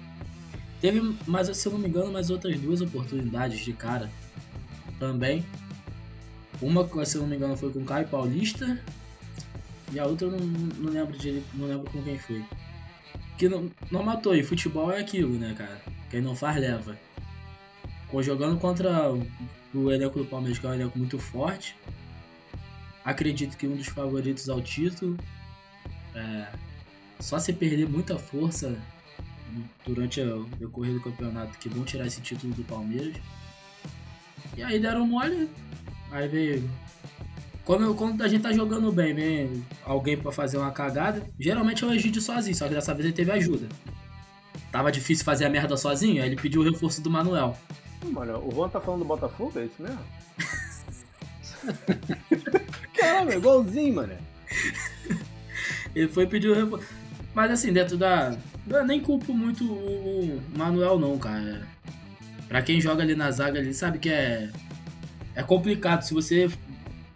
[0.80, 4.10] Teve, mas se eu não me engano, mais outras duas oportunidades de cara
[4.98, 5.44] também.
[6.62, 8.78] Uma, se eu não me engano, foi com o Caio Paulista.
[9.92, 12.42] E a outra eu não, não lembro direito, não lembro com quem foi.
[13.37, 15.81] Que não, não matou, e futebol é aquilo, né, cara?
[16.11, 16.96] Quem não faz, leva.
[18.11, 19.11] Pô, jogando contra
[19.74, 21.77] o elenco do Palmeiras, que é um elenco muito forte.
[23.05, 25.16] Acredito que um dos favoritos ao título.
[26.14, 26.46] É,
[27.18, 28.79] só se perder muita força
[29.87, 33.16] durante o decorrer do campeonato que vão tirar esse título do Palmeiras.
[34.57, 35.50] E aí deram mole.
[36.11, 36.70] Aí veio.
[37.64, 41.22] Quando, quando a gente tá jogando bem, vem alguém pra fazer uma cagada.
[41.38, 43.66] Geralmente é o Egídio sozinho, só que dessa vez ele teve ajuda.
[44.70, 47.57] Tava difícil fazer a merda sozinho, aí ele pediu o reforço do Manuel.
[48.05, 49.98] Mano, o Juan tá falando do Botafogo, é isso mesmo?
[52.92, 54.12] Caramba, é igualzinho, mano.
[55.94, 56.87] Ele foi pedir o reforço.
[57.35, 58.37] Mas assim, dentro da.
[58.68, 61.66] Eu nem culpo muito o Manuel, não, cara.
[62.48, 64.50] Pra quem joga ali na zaga ali, sabe que é.
[65.35, 66.03] É complicado.
[66.03, 66.50] Se você.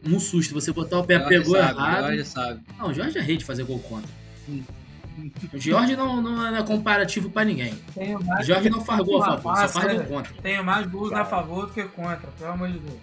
[0.07, 2.03] Um susto, você botar o pé, Jorge pegou sabe, errado.
[2.05, 2.61] Jorge sabe.
[2.79, 4.09] Não, o Jorge é rei de fazer gol contra.
[5.53, 7.75] O Jorge não, não é comparativo pra ninguém.
[7.95, 10.07] Tenho O mais, Jorge não faz gol a favor, só Rapaz, faz gol sério.
[10.09, 10.33] contra.
[10.43, 12.97] tenho mais gols a favor do que contra, pelo amor de Deus.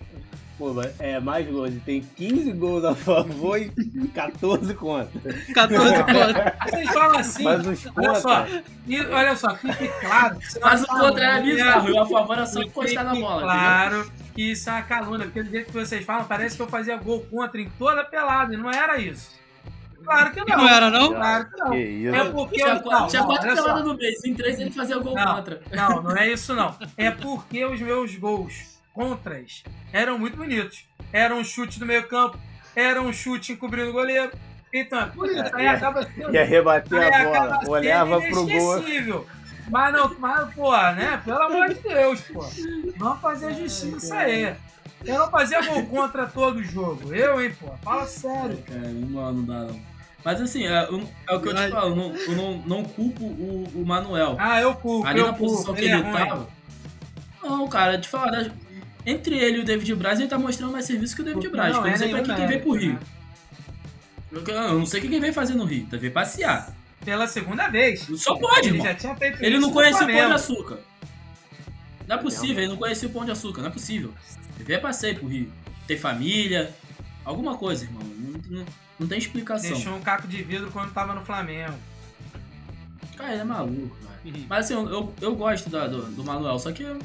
[0.58, 1.68] Pô, mas é mais gols.
[1.68, 3.70] Ele tem 15 gols a favor e
[4.14, 5.34] 14 contra.
[5.54, 6.54] 14 pontos.
[6.72, 8.64] Vocês falam assim, Mas os olha só, contra.
[8.88, 10.38] e, olha só, fique claro.
[10.56, 13.88] é Mas o contra é bizarro, e o a favor é só encostar na bola.
[13.88, 14.12] entendeu?
[14.36, 16.98] Que isso é uma calúnia, porque do jeito que vocês falam, parece que eu fazia
[16.98, 19.34] gol contra em toda a pelada, e não era isso.
[20.04, 20.58] Claro que não.
[20.58, 21.13] Não era, não?
[21.13, 21.71] Claro que não.
[21.71, 22.15] Que isso.
[22.15, 25.36] É porque Tinha, Não, tinha quatro peladas no mês, em três ele fazia gol Não.
[25.36, 25.62] contra.
[25.71, 26.76] Não, não é isso não.
[26.95, 30.86] É porque os meus gols contras eram muito bonitos.
[31.12, 32.38] Era um chute do meio campo,
[32.76, 34.32] era um chute encobrindo o goleiro.
[34.71, 35.56] Então, é por isso.
[35.56, 37.60] Aí acaba sendo, Ia rebater a bola.
[37.67, 39.26] Olhava pro gol.
[39.69, 41.21] Mas não, mas, pô, né?
[41.23, 42.45] Pelo amor de Deus, pô.
[42.97, 44.56] Vamos fazer justiça aí.
[45.04, 47.13] Eu não fazia gol contra todo jogo.
[47.13, 47.71] Eu, hein, pô.
[47.84, 48.58] Fala sério.
[48.65, 49.80] Cara, não, não dá não.
[50.23, 50.88] Mas assim, é,
[51.30, 54.36] é o que eu te falo, eu não, eu não, não culpo o, o Manuel.
[54.39, 55.54] Ah, eu culpo, Ali eu na culpo.
[55.54, 56.47] posição que Ele ele, é tava.
[57.43, 58.51] Não, cara, te falar, né,
[59.06, 61.73] entre ele e o David Braz, ele tá mostrando mais serviço que o David Braz.
[61.73, 62.99] Não, eu não é sei pra que quem veio pro Rio.
[64.32, 66.75] Eu, eu não sei o que quem veio fazer no Rio, tá veio passear.
[67.06, 68.02] Pela segunda vez.
[68.18, 68.86] Só pode, Ele irmão.
[68.88, 70.34] já tinha feito Ele isso não conhecia o Pão de.
[70.34, 70.80] Açúcar.
[72.08, 74.12] Não é possível, ele não conhecia o Pão de Açúcar, não é possível.
[74.56, 75.52] Ele veio passeio pro Rio.
[75.88, 76.74] Tem família,
[77.24, 78.02] alguma coisa, irmão.
[78.04, 78.65] Não, não,
[79.00, 79.70] não tem explicação.
[79.72, 81.74] Deixou um caco de vidro quando tava no Flamengo.
[83.15, 84.15] Cara, ele é maluco, cara.
[84.50, 87.00] Mas assim, eu, eu, eu gosto da- do, do Manuel, só que eu-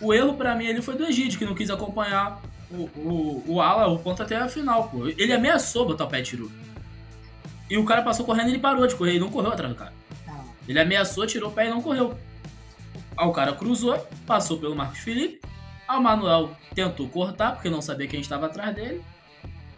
[0.00, 3.60] o erro pra mim ele foi do Egídio, que não quis acompanhar o, o, o
[3.60, 5.06] Ala, o ponto até a final, pô.
[5.08, 6.50] Ele ameaçou botar o pé tirou.
[7.70, 9.78] E o cara passou correndo e ele parou de correr, ele não correu atrás do
[9.78, 9.92] cara.
[10.66, 12.18] Ele ameaçou, tirou o pé e não correu.
[13.16, 15.40] Aí o cara cruzou, passou pelo Marcos Felipe.
[15.86, 19.02] Aí o Manuel tentou cortar, porque não sabia quem estava atrás dele.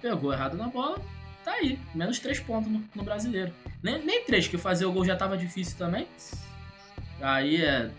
[0.02, 1.00] Pegou errado na bola.
[1.44, 3.52] Tá aí, menos três pontos no, no brasileiro.
[3.82, 6.06] Nem, nem três, que fazer o gol já tava difícil também.
[7.20, 7.90] Aí é.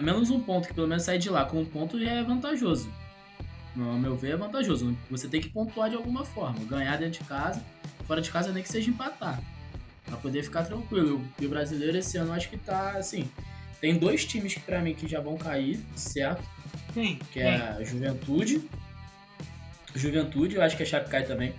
[0.00, 2.92] menos um ponto, que pelo menos sair de lá com um ponto já é vantajoso.
[3.78, 4.96] Ao meu ver, é vantajoso.
[5.10, 6.58] Você tem que pontuar de alguma forma.
[6.64, 7.62] Ganhar dentro de casa,
[8.06, 9.40] fora de casa nem que seja empatar.
[10.04, 11.22] Pra poder ficar tranquilo.
[11.38, 13.28] E o brasileiro esse ano acho que tá assim.
[13.80, 16.42] Tem dois times que pra mim que já vão cair, certo?
[16.94, 17.16] Quem?
[17.32, 18.62] Que é a Juventude.
[19.94, 21.54] Juventude, eu acho que a Chape cai também.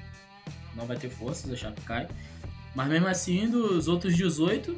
[0.75, 2.08] Não vai ter forças, a Chape cai.
[2.73, 4.77] Mas mesmo assim, dos outros 18,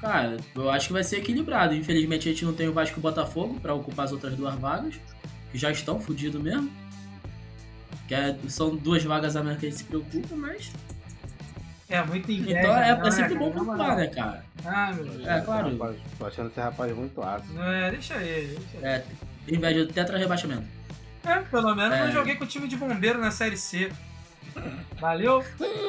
[0.00, 1.74] cara, eu acho que vai ser equilibrado.
[1.74, 4.54] Infelizmente a gente não tem o Vasco e o Botafogo pra ocupar as outras duas
[4.54, 4.94] vagas,
[5.52, 6.70] que já estão fodidos mesmo.
[8.06, 10.72] Que é- são duas vagas a menos que a gente se preocupa, mas.
[11.90, 12.58] É muito inveja.
[12.58, 13.50] Então é, não, é sempre cara?
[13.50, 13.96] bom moral.
[13.96, 14.44] né, cara?
[14.64, 15.26] Ah, meu Deus.
[15.26, 15.70] É, claro.
[15.72, 17.54] Rapaz, tô achando esse rapaz muito ácido.
[17.54, 18.86] Não é, deixa ele, deixa ele.
[18.86, 19.04] É,
[19.48, 20.64] inveja do tetra rebaixamento.
[21.24, 22.06] É, pelo menos É.
[22.08, 23.90] eu joguei com o time de bombeiro na Série C.
[25.00, 25.44] Valeu?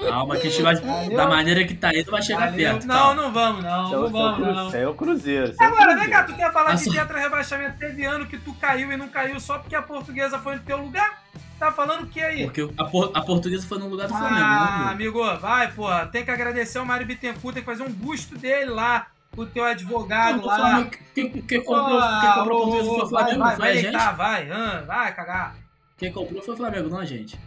[0.07, 0.75] Calma, que a gente vai.
[0.75, 1.17] Valeu.
[1.17, 2.71] Da maneira que tá indo, vai chegar Valeu.
[2.73, 2.85] perto.
[2.87, 3.21] Não, calma.
[3.23, 3.85] não vamos, não.
[3.85, 4.67] Isso é Não é vamos, cru- não.
[4.67, 5.53] isso aí é o Cruzeiro.
[5.59, 7.77] é o Agora, vem cá, tu quer falar Assim- de tetra rebaixamento?
[7.79, 10.77] Teve ano que tu caiu e não caiu só porque a portuguesa foi no teu
[10.77, 11.23] lugar?
[11.57, 12.43] Tá falando o que aí?
[12.45, 16.05] Porque a, por- a portuguesa foi no lugar do Flamengo, Ah, amigo, vai, porra.
[16.05, 19.65] Tem que agradecer ao Mário Bittencourt, tem que fazer um busto dele lá, o teu
[19.65, 20.55] advogado lá.
[20.55, 22.71] falando que- Quem, quem comprou, Ah, quem comprou a o
[23.09, 23.81] Flamengo, vai, vai, não foi a vai gente.
[23.83, 25.55] deitar, vai, ah, vai cagar.
[25.97, 27.37] Quem comprou foi o Flamengo, não a gente.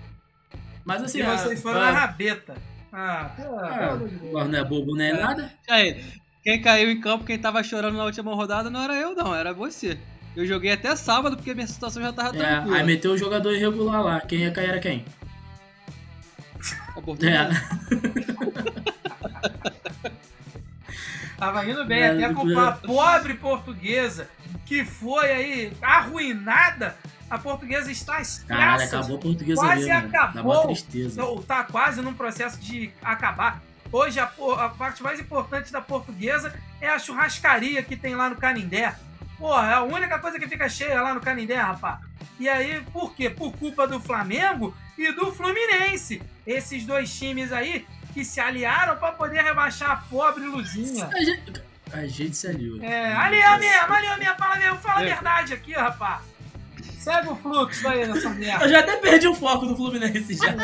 [0.84, 2.54] Mas assim, e a- vocês foram a- na rabeta.
[2.92, 4.28] Ah, pô, Ah, pelo amor de Deus.
[4.30, 5.52] Agora não é bobo nem é nada.
[5.68, 6.04] Aí,
[6.42, 9.52] quem caiu em campo, quem tava chorando na última rodada não era eu, não, era
[9.54, 9.98] você.
[10.36, 12.76] Eu joguei até sábado porque minha situação já tava É, tranquila.
[12.76, 14.20] aí meteu o jogador irregular lá.
[14.20, 15.04] Quem ia cair era quem?
[16.96, 17.50] A portuguesa.
[17.50, 17.82] É.
[21.38, 24.28] Tava indo bem, É, até com a pobre portuguesa,
[24.64, 26.96] que foi aí arruinada.
[27.32, 28.92] A portuguesa está Caralho, traças.
[28.92, 30.12] acabou a portuguesa Quase ali, mano.
[30.12, 30.52] Dá acabou.
[30.52, 31.24] uma tristeza.
[31.24, 33.62] Ou tá quase num processo de acabar.
[33.90, 38.36] Hoje a, a parte mais importante da portuguesa é a churrascaria que tem lá no
[38.36, 38.94] Canindé.
[39.38, 42.00] Porra, é a única coisa que fica cheia lá no Canindé, rapaz.
[42.38, 43.30] E aí, por quê?
[43.30, 46.20] Por culpa do Flamengo e do Fluminense.
[46.46, 51.06] Esses dois times aí que se aliaram para poder rebaixar a pobre Luzinha.
[51.06, 51.62] A gente,
[51.94, 52.82] a gente se aliou.
[52.82, 56.31] É, aliou mesmo, aliou mesmo, fala mesmo, fala a verdade aqui, rapaz.
[57.02, 58.64] Segue o fluxo aí nessa merda.
[58.64, 60.54] Eu já até perdi o foco do Fluminense já.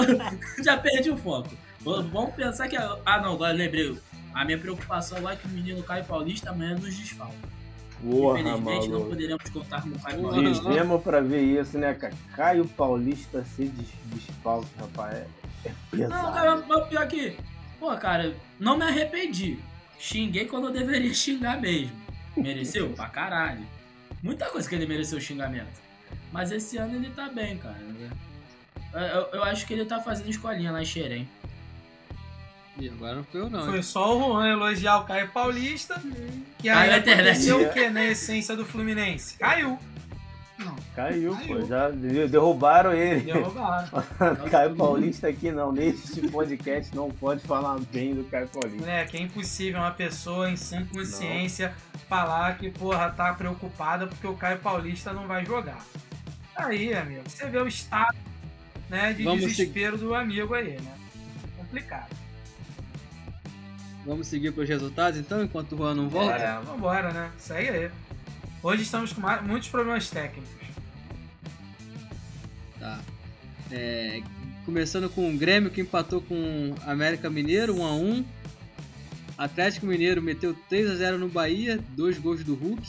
[0.64, 1.50] já perdi o foco.
[1.80, 2.76] Vamos pensar que.
[2.76, 3.98] Ah, não, agora lembrei.
[4.34, 7.34] A minha preocupação agora é que o menino Caio Paulista amanhã nos desfalca.
[8.02, 9.10] Porra, Infelizmente não maluco.
[9.10, 10.68] poderemos contar com o Caio Paulista.
[10.68, 12.14] Vivemos pra ver isso, né, cara?
[12.34, 15.14] Caio Paulista ser des desfalque, rapaz.
[15.14, 15.26] É,
[15.66, 16.22] é pesado.
[16.22, 17.36] Não, cara, mas pior que.
[17.78, 19.58] Pô, cara, não me arrependi.
[19.98, 21.92] Xinguei quando eu deveria xingar mesmo.
[22.36, 22.88] Mereceu?
[22.90, 23.66] pra caralho.
[24.22, 25.80] Muita coisa que ele mereceu xingamento.
[26.30, 27.76] Mas esse ano ele tá bem, cara.
[28.94, 31.28] Eu, eu- eu acho que ele tá fazendo escolinha lá em Xerém.
[32.78, 33.66] Ih, agora não foi eu não.
[33.66, 33.82] Foi hein?
[33.82, 36.00] só o Juan elogiar o Caio Paulista,
[36.58, 37.28] que Caiu aí a internet.
[37.50, 39.36] aconteceu o que na essência do Fluminense?
[39.38, 39.78] Caiu.
[40.64, 41.60] Não, Caiu, Caiu.
[41.60, 41.66] pô.
[41.66, 43.20] Já de- derrubaram ele.
[43.32, 43.88] derrubaram.
[44.50, 45.72] Caio Paulista aqui não.
[45.72, 48.78] Neste podcast não pode falar bem do Caio Paulista.
[48.80, 51.74] Moleque, é impossível uma pessoa em sã consciência
[52.08, 55.78] falar que, porra, tá preocupada porque o Caio Paulista não vai jogar.
[56.54, 58.16] Aí, amigo, você vê o estado
[58.90, 60.94] né, de Vamos desespero do amigo aí, né?
[61.56, 62.10] Complicado.
[64.04, 66.34] Vamos seguir para os resultados então, enquanto o Juan não volta?
[66.34, 67.30] É, vambora, né?
[67.38, 67.90] Segue aí.
[68.62, 70.48] Hoje estamos com muitos problemas técnicos.
[72.78, 73.00] Tá.
[73.72, 74.22] É,
[74.64, 78.24] começando com o Grêmio que empatou com o América Mineiro 1 a 1.
[79.36, 82.86] Atlético Mineiro meteu 3 a 0 no Bahia, dois gols do Hulk.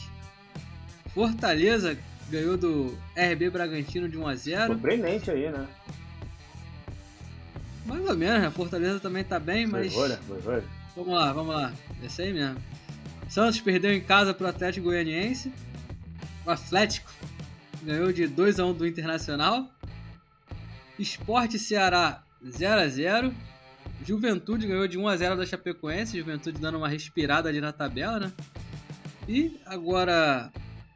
[1.12, 1.98] Fortaleza
[2.30, 4.74] ganhou do RB Bragantino de 1 a 0.
[4.74, 5.68] Surpreendente aí, né?
[7.88, 8.52] Mais ou menos, né?
[8.52, 10.64] Fortaleza também tá bem, mas Foi, foi, olha.
[10.96, 11.74] vamos lá, vamos lá.
[12.04, 12.58] Esse aí mesmo.
[13.34, 15.52] Santos perdeu em casa pro Atlético Goianiense.
[16.46, 17.12] O Atlético
[17.82, 19.72] ganhou de 2 a 1 do Internacional.
[21.00, 23.34] Esporte Ceará 0 a 0.
[24.06, 28.20] Juventude ganhou de 1 a 0 da Chapecoense, Juventude dando uma respirada ali na tabela,
[28.20, 28.32] né?
[29.28, 30.52] E agora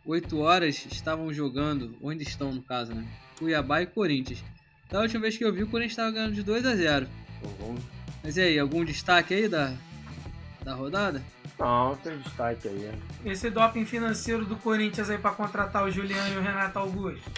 [0.05, 3.03] 8 horas estavam jogando, onde estão no caso, né?
[3.39, 4.43] Cuiabá e Corinthians.
[4.91, 7.07] Da última vez que eu vi, o Corinthians estava ganhando de 2 a 0.
[7.39, 7.83] Então, vamos-
[8.23, 9.73] Mas e aí, algum destaque aí da,
[10.67, 11.23] da rodada?
[11.57, 12.91] Não, tem destaque aí.
[13.25, 17.31] Esse doping financeiro do Corinthians aí pra contratar o Juliano e o Renato Augusto.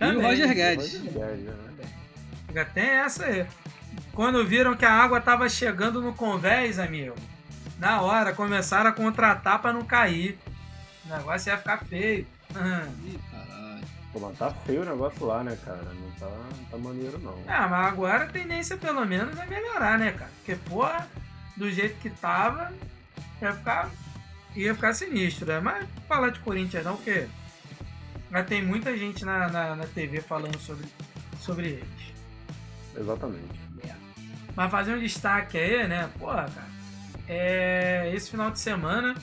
[0.00, 0.22] E o Também.
[0.22, 0.94] Roger Guedes.
[0.94, 1.54] Roger Guedes, né?
[2.52, 3.46] Já tem essa aí.
[4.12, 7.14] Quando viram que a água tava chegando no convés, amigo,
[7.78, 10.36] na hora começaram a contratar pra não cair.
[11.06, 12.26] O negócio ia ficar feio.
[12.52, 12.90] Caralho.
[14.12, 15.82] Pô, mas tá feio o negócio lá, né, cara?
[15.82, 17.38] Não tá, não tá maneiro, não.
[17.46, 20.30] Ah, mas agora a tendência pelo menos é melhorar, né, cara?
[20.38, 21.08] Porque, porra,
[21.56, 22.72] do jeito que tava,
[23.40, 23.90] ia ficar,
[24.56, 25.60] ia ficar sinistro, né?
[25.60, 27.28] Mas falar de Corinthians não, porque
[28.30, 30.86] já tem muita gente na, na, na TV falando sobre,
[31.38, 32.14] sobre eles.
[32.96, 33.60] Exatamente.
[34.56, 36.10] Mas fazer um destaque aí, né?
[36.18, 36.68] Porra, cara.
[37.28, 39.14] É, esse final de semana,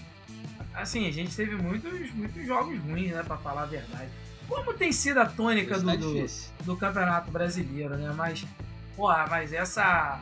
[0.73, 3.23] assim, a gente teve muitos, muitos jogos ruins, né?
[3.23, 4.09] Pra falar a verdade.
[4.47, 6.25] Como tem sido a tônica do, tá do,
[6.63, 8.13] do Campeonato Brasileiro, né?
[8.15, 8.45] Mas,
[8.95, 10.21] porra, mas essa,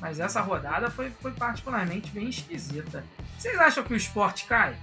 [0.00, 3.04] mas essa rodada foi, foi particularmente bem esquisita.
[3.38, 4.76] Vocês acham que o esporte cai?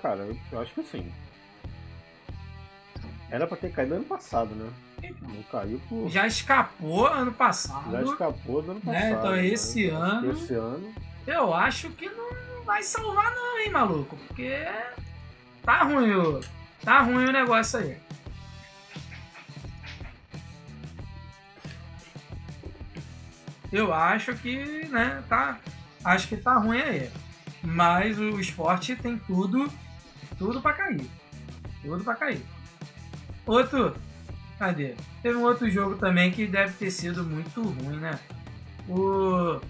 [0.00, 1.12] Cara, eu, acho que sim.
[3.30, 4.70] Era pra ter caído ano passado, né?
[5.22, 6.08] Não caiu por.
[6.08, 7.90] Já escapou ano passado.
[7.90, 9.18] Já escapou do ano Né, passado.
[9.18, 10.94] então esse ano- Esse ano.
[11.26, 14.16] Eu acho que não vai salvar não, hein, maluco?
[14.28, 14.64] Porque
[15.64, 16.40] tá ruim o,
[16.86, 17.96] tá ruim o negócio aí.
[23.72, 25.58] Eu acho que, né, tá,
[26.04, 27.10] acho que tá ruim aí.
[27.60, 29.68] Mas o esporte tem tudo,
[30.38, 31.04] tudo pra cair.
[31.82, 32.40] Tudo pra cair.
[33.44, 33.96] Outro,
[34.56, 34.94] cadê?
[35.24, 38.16] Teve um outro jogo também que deve ter sido muito ruim, né?
[38.88, 39.60] O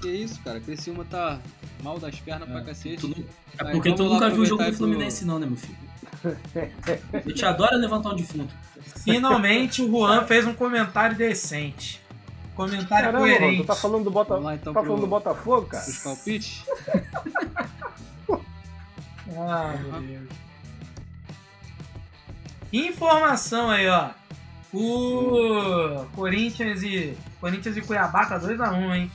[0.00, 0.60] Que isso, cara?
[0.60, 1.40] Criciúma tá
[1.82, 2.96] mal das pernas pra cacete.
[2.98, 3.16] Tu não-
[3.58, 5.78] é Mas porque tu nunca viu o jogo do pro- Fluminense, não, né, meu filho?
[7.26, 8.54] Eu te adoro levantar um defunto.
[9.02, 12.00] Finalmente o Juan fez um comentário decente.
[12.54, 13.62] Comentário Caramba, coerente.
[13.62, 14.36] tu tá falando do, Bota...
[14.36, 15.84] Lá, então, tá pro- falando do Botafogo, cara?
[15.88, 16.62] Os palpites?
[19.36, 20.28] Ah, meu Deus.
[22.74, 24.10] Informação aí, ó.
[24.72, 29.12] O Corinthians e Corinthians e Cuiabá tá 2x1, hein?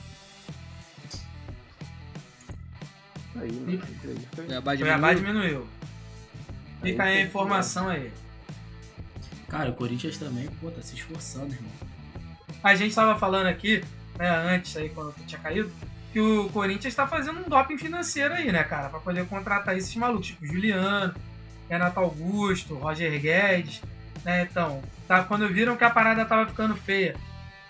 [3.36, 3.74] Aí, mano.
[3.74, 4.28] Isso aí.
[4.46, 5.66] Cuiabá de Cuiabá diminuiu.
[6.80, 8.10] Fica aí a informação aí.
[9.46, 11.72] Cara, o Corinthians também, pô, tá se esforçando, irmão.
[12.62, 13.84] A gente tava falando aqui,
[14.18, 15.70] né, antes aí, quando eu tinha caído,
[16.14, 18.88] que o Corinthians tá fazendo um doping financeiro aí, né, cara?
[18.88, 21.14] Pra poder contratar esses malucos, tipo Juliano,
[21.70, 23.80] Renato Augusto, Roger Guedes,
[24.24, 24.42] né?
[24.42, 27.14] Então, tá, quando viram que a parada tava ficando feia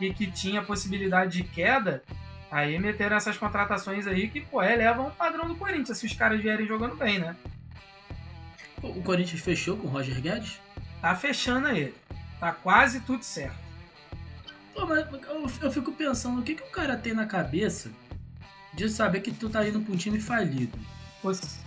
[0.00, 2.02] e que tinha possibilidade de queda,
[2.50, 6.40] aí meteram essas contratações aí que, pô, elevam o padrão do Corinthians, se os caras
[6.40, 7.36] vierem jogando bem, né?
[8.82, 10.58] O Corinthians fechou com o Roger Guedes?
[11.02, 11.94] Tá fechando aí.
[12.40, 13.58] Tá quase tudo certo.
[14.72, 17.90] Pô, mas eu, eu fico pensando, o que, que o cara tem na cabeça
[18.72, 20.78] de saber que tu tá indo pra um time falido?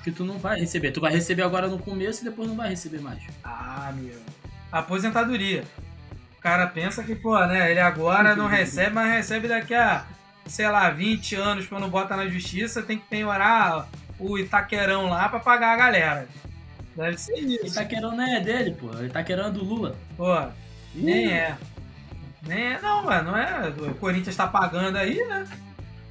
[0.03, 0.91] Que tu não vai receber.
[0.91, 3.21] Tu vai receber agora no começo e depois não vai receber mais.
[3.43, 4.19] Ah, meu.
[4.71, 5.63] Aposentadoria.
[6.37, 10.05] O cara pensa que, pô, né, ele agora não recebe, mas recebe daqui a,
[10.45, 13.87] sei lá, 20 anos, quando bota na justiça, tem que penhorar
[14.19, 16.27] o Itaquerão lá pra pagar a galera.
[16.95, 17.67] Deve ser isso.
[17.67, 18.91] Itaquerão não é dele, pô.
[19.03, 19.95] Itaquerão é do Lula.
[20.17, 20.35] Pô,
[20.93, 21.57] nem é.
[22.45, 23.69] Nem é, não, mano, não é.
[23.69, 25.47] O Corinthians tá pagando aí, né?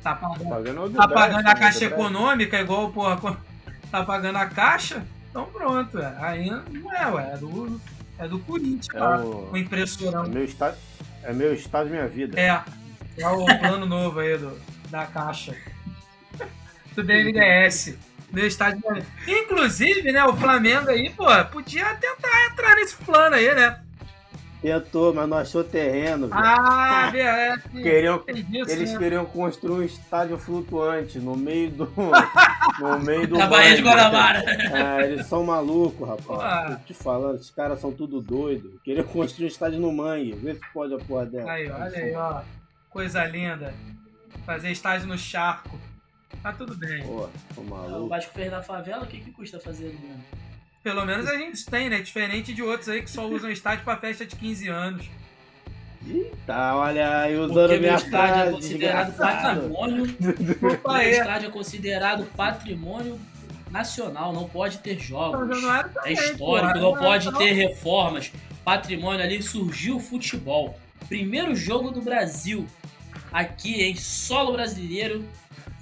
[0.03, 3.17] Tá pagando, Pagando tá pagando a né, caixa econômica, igual, porra,
[3.91, 6.17] tá pagando a caixa, então pronto, é.
[6.19, 7.81] aí não é, ué, é do,
[8.19, 9.53] é do Corinthians, É lá, o...
[9.53, 10.25] o impressorão.
[10.25, 10.77] é meu estado...
[11.25, 12.39] É meu estado, minha vida.
[12.39, 12.61] É,
[13.17, 14.59] é o plano novo aí do,
[14.91, 15.57] da caixa.
[16.97, 17.97] Do BNDES.
[18.33, 18.83] Meu estádio.
[19.29, 23.79] Inclusive, né, o Flamengo aí, pô, podia tentar entrar nesse plano aí, né?
[24.63, 26.29] Tentou, mas não achou terreno.
[26.29, 26.41] velho.
[26.41, 28.99] Ah, é, Queriam, tem disso, eles né?
[28.99, 31.93] queriam construir um estádio flutuante no meio do.
[32.79, 33.37] no meio do.
[33.37, 33.97] Na Baía de mangue.
[33.97, 34.45] Guanabara.
[34.49, 36.41] É, eles são malucos, rapaz.
[36.41, 36.77] Ah.
[36.77, 38.81] Tô te falando, esses caras são tudo doido.
[38.85, 40.33] Queriam construir um estádio no mangue.
[40.33, 41.51] Vê se pode a porra dela.
[41.51, 42.43] Aí, olha aí, ó.
[42.89, 43.75] Coisa linda.
[44.47, 45.77] Fazer estágio no charco.
[46.41, 47.03] Tá tudo bem.
[47.03, 48.09] Pô, tô O maluco.
[48.09, 50.25] Vasco fez na favela, o que, que custa fazer ali mesmo?
[50.83, 52.01] Pelo menos a gente tem, né?
[52.01, 55.07] Diferente de outros aí que só usam estádio pra festa de 15 anos.
[56.45, 58.53] Tá, olha aí, usando Porque minha meu estádio é frase.
[58.53, 59.61] considerado desgraçado.
[59.61, 60.17] patrimônio.
[60.75, 61.11] Opa, Meu é.
[61.11, 63.21] estádio é considerado patrimônio
[63.71, 65.39] nacional, não pode ter jogos.
[65.39, 66.81] São Januário É também, histórico, pô.
[66.81, 68.33] não pode Não, ter reformas.
[68.65, 70.77] Patrimônio ali surgiu o futebol.
[71.09, 72.67] Primeiro jogo do Brasil
[73.33, 75.25] aqui em solo brasileiro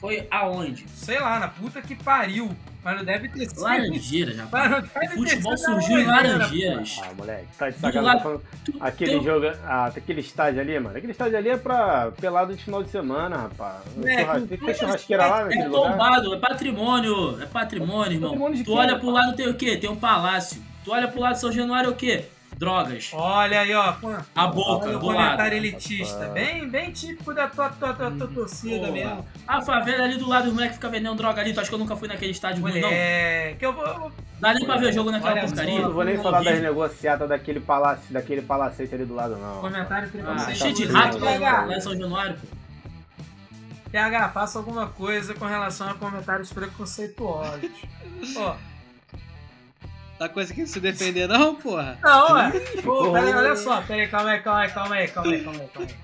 [0.01, 0.85] foi aonde?
[0.95, 2.55] Sei lá, na puta que pariu.
[2.83, 3.61] Mas não deve ter sido.
[3.61, 4.47] Laranjeira, já.
[4.51, 7.01] Mas não O futebol surgiu em Laranjeiras.
[7.03, 8.23] Ah, moleque, tá de sacanagem.
[8.23, 10.97] falando- Tu- Aquele teu- jogo, ah, aquele estádio ali, mano.
[10.97, 13.83] Aquele estádio ali é pra pelado de final de semana, rapaz.
[14.05, 15.93] É, Churrasque- tem churrasqueira lá naquele É lugar.
[15.93, 18.31] tombado, é patrimônio, é patrimônio, irmão.
[18.31, 19.01] Patrimônio de tu quem, olha rapaz?
[19.05, 19.77] pro lado tem o quê?
[19.77, 20.63] Tem um palácio.
[20.85, 22.25] Tu olha pro lado de São Januário é o quê?
[22.61, 23.11] Drogas.
[23.15, 23.95] Olha aí, ó.
[24.37, 25.17] A boca, o do lado.
[25.17, 26.27] comentário elitista.
[26.29, 28.93] Bem, bem típico da tua, tua, tua, tua torcida Porra.
[28.93, 29.27] mesmo.
[29.49, 31.55] A favela ali do lado, os moleques ficam vendendo droga ali.
[31.55, 32.89] Tu acha que eu nunca fui naquele estádio ruim, não?
[32.91, 33.87] Moleque, eu vou.
[33.87, 35.81] eu vou- Dá nem pra ver jogo naquela Olha porcaria.
[35.81, 39.63] Não vou nem Não falar das negociatas daquele palácio, daquele palacete ali do lado, não.
[39.63, 40.59] Comentário Ah, preconceituoso.
[40.61, 42.47] cheio de rato lá PH, lá em São Januário, pô.
[43.91, 47.71] PH, faça alguma coisa com relação a comentários preconceituosos.
[48.37, 48.55] Ó,
[50.21, 51.99] Tá conseguindo se defender, não, porra?
[52.03, 52.53] Não, ué.
[52.85, 53.81] Pô, peraí, olha só.
[53.81, 55.97] Peraí, calma aí, calma aí, calma aí, calma aí, calma aí, calma aí.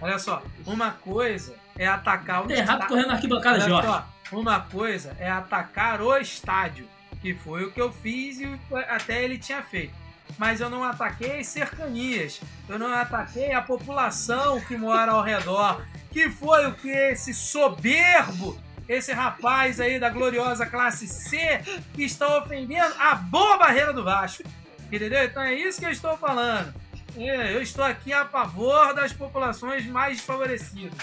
[0.00, 2.88] Olha só, uma coisa é atacar o Tem rato estádio.
[2.88, 3.86] correndo na arquibancada, Jorge.
[3.86, 6.88] só, uma coisa é atacar o estádio,
[7.22, 9.94] que foi o que eu fiz e até ele tinha feito.
[10.36, 15.80] Mas eu não ataquei as cercanias, eu não ataquei a população que mora ao redor,
[16.10, 21.60] que foi o que esse soberbo, esse rapaz aí da gloriosa classe C,
[21.94, 24.44] que está ofendendo a boa barreira do Vasco.
[24.92, 25.24] Entendeu?
[25.24, 26.72] Então é isso que eu estou falando.
[27.16, 30.98] É, Eu estou aqui a favor das populações mais desfavorecidas.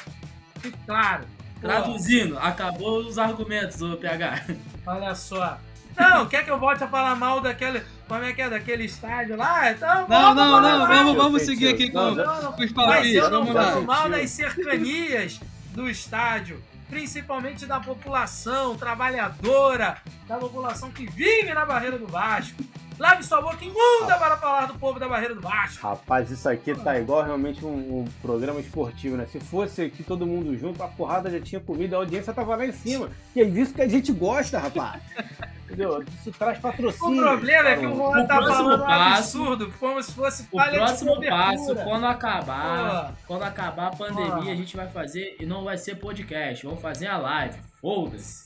[0.60, 1.24] Fique claro.
[1.60, 4.46] Pô, Traduzindo, acabou os argumentos, ô PH.
[4.86, 5.58] Olha só.
[5.98, 7.84] Não, quer que eu volte a falar mal daquele.
[8.08, 9.72] como é que é daquele estádio lá?
[9.72, 13.14] Então, Não, não, vamos, não, vamos, vamos, seguir aqui com, Não, não, com os Mas
[13.14, 13.72] eu não Vamos lá.
[13.72, 14.12] falo mal Tio.
[14.12, 15.40] das cercanias
[15.72, 16.62] do estádio,
[16.94, 22.64] principalmente da população trabalhadora, da população que vive na Barreira do Vasco.
[23.00, 25.86] Lave sua boca imunda para falar do povo da Barreira do Vasco.
[25.86, 27.70] Rapaz, isso aqui tá igual realmente um,
[28.02, 29.26] um programa esportivo, né?
[29.26, 32.66] Se fosse aqui todo mundo junto, a porrada já tinha comida, a audiência tava lá
[32.66, 33.10] em cima.
[33.36, 35.02] E é disso que a gente gosta, rapaz.
[35.66, 36.04] Entendeu?
[36.20, 37.24] Isso traz O patrocínio.
[37.24, 40.58] problema é que o Juan O tá falando um passo- absurdo, como se fosse O
[40.62, 45.78] próximo passo, quando acabar, quando acabar a pandemia, a gente vai fazer e não vai
[45.78, 47.58] ser podcast, vamos fazer a live.
[47.82, 48.43] Foda-se.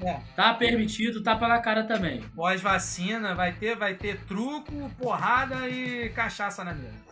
[0.00, 0.20] É.
[0.36, 2.20] Tá permitido, tapa na cara também.
[2.34, 7.04] Pós-vacina, vai ter, vai ter truco, porrada e cachaça na mesa.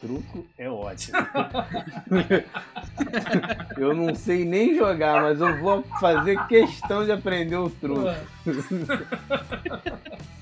[0.00, 1.16] Truco é ótimo.
[3.78, 8.08] eu não sei nem jogar, mas eu vou fazer questão de aprender o truco.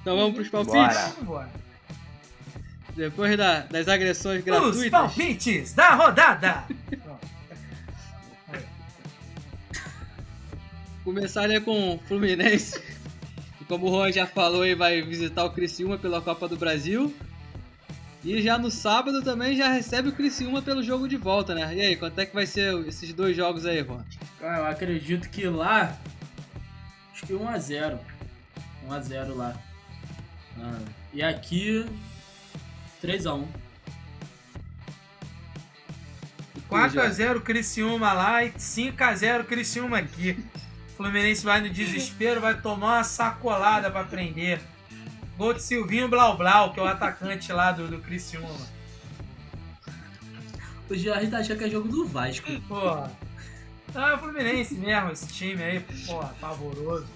[0.00, 1.14] Então vamos pros palpites.
[1.22, 1.48] Bora.
[2.96, 4.90] Depois da- das agressões Os gratuitas.
[4.90, 6.64] palpites da rodada.
[11.04, 12.80] Começar ali com o Fluminense.
[13.58, 17.14] que Como o Juan já falou, ele vai visitar o Criciúma pela Copa do Brasil.
[18.22, 21.74] E já no sábado também já recebe o Criciúma pelo jogo de volta, né?
[21.74, 24.04] E aí, quanto é que vai ser esses dois jogos aí, Juan?
[24.38, 25.98] Cara, eu acredito que lá.
[27.12, 27.98] Acho que 1x0.
[28.86, 29.56] 1x0 lá.
[30.58, 30.78] Ah,
[31.14, 31.86] e aqui.
[33.02, 33.46] 3x1.
[36.68, 40.36] 4x0 Criciúma lá e 5x0 Criciúma aqui.
[41.00, 44.60] O Fluminense vai no desespero, vai tomar uma sacolada pra prender.
[45.38, 48.66] Gol de Silvinho Blau Blau, que é o atacante lá do, do Criciúma.
[50.90, 52.46] O Jorge tá achando que é jogo do Vasco.
[52.68, 53.10] Porra.
[53.94, 57.06] Ah, é o Fluminense mesmo, esse time aí, porra, pavoroso.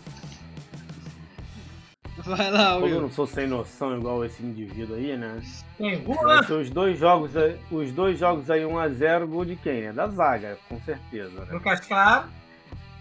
[2.24, 3.00] Vai lá, Como eu Will.
[3.02, 5.42] não sou sem noção igual esse indivíduo aí, né?
[5.76, 6.02] Tem
[6.58, 9.92] os dois jogos aí, os dois jogos aí 1x0, gol de quem, né?
[9.92, 11.52] Da zaga, com certeza, né?
[11.52, 12.30] Lucas Claro.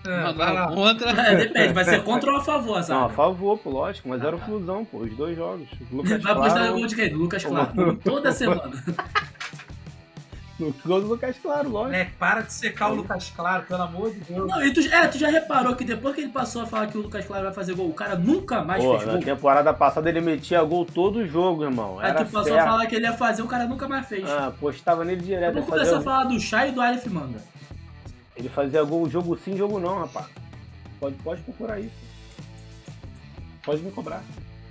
[0.06, 0.68] Ah, vai lá.
[0.68, 1.10] contra.
[1.12, 3.14] É, depende, vai ser contra ou a favor, Não, a sabe?
[3.14, 4.45] favor, pô, lógico, mas Ah, era tá.
[4.45, 5.68] fusão, pô, os dois jogos.
[5.91, 7.10] O Lucas Vai apostar no Claro, gol de quem?
[7.10, 7.99] Do Lucas Claro.
[8.04, 8.72] Toda semana.
[10.60, 11.91] no gol do Lucas Claro, lógico.
[11.93, 14.47] Moleque, para de secar o Lucas Claro, pelo amor de Deus.
[14.47, 16.97] Não, e tu, é, tu já reparou que depois que ele passou a falar que
[16.97, 19.22] o Lucas Claro vai fazer gol, o cara nunca mais Pô, fez na gol.
[19.24, 21.99] temporada passada ele metia gol todo jogo, irmão.
[21.99, 22.60] Aí Era tu passou certo.
[22.60, 24.30] a falar que ele ia fazer, o cara nunca mais fez.
[24.30, 25.58] Ah, postava nele direto.
[25.58, 27.39] Ele começar a falar do Chá e do Aleph Manga.
[28.36, 30.28] Ele fazia gol jogo sim, jogo não, rapaz.
[31.00, 31.96] Pode, pode procurar isso.
[33.64, 34.24] Pode me cobrar.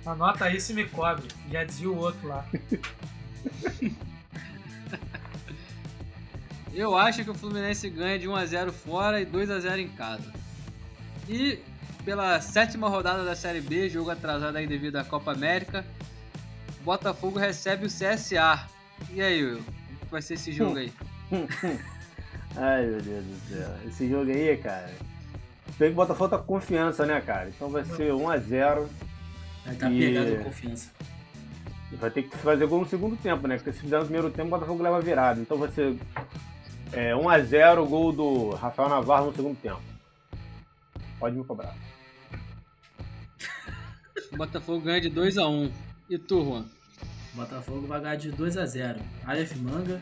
[0.05, 1.27] Anota isso e me cobre.
[1.49, 2.45] Já dizia o outro lá.
[6.73, 10.33] Eu acho que o Fluminense ganha de 1x0 fora e 2x0 em casa.
[11.29, 11.59] E
[12.03, 15.85] pela sétima rodada da Série B, jogo atrasado aí devido à Copa América,
[16.81, 18.67] o Botafogo recebe o CSA.
[19.11, 19.63] E aí, Will?
[19.63, 20.91] Como que vai ser esse jogo aí?
[22.55, 23.69] Ai, meu Deus do céu.
[23.87, 24.91] Esse jogo aí, cara.
[25.77, 27.49] Tem que o Botafogo tá com confiança, né, cara?
[27.49, 28.87] Então vai ser 1x0.
[29.65, 30.91] Aí tá E- pegado com confiança.
[31.93, 33.55] Vai ter que fazer gol no segundo tempo, né?
[33.55, 35.39] Porque se fizer no primeiro tempo, o Botafogo leva virada.
[35.39, 35.95] Então vai ser
[36.91, 39.81] é, 1x0 gol do Rafael Navarro no segundo tempo.
[41.19, 41.75] Pode me cobrar.
[44.31, 45.71] O Botafogo ganha de 2x1.
[46.09, 46.65] E tu, Juan?
[47.33, 48.97] Botafogo vai ganhar de 2x0.
[49.25, 50.01] Aleph Manga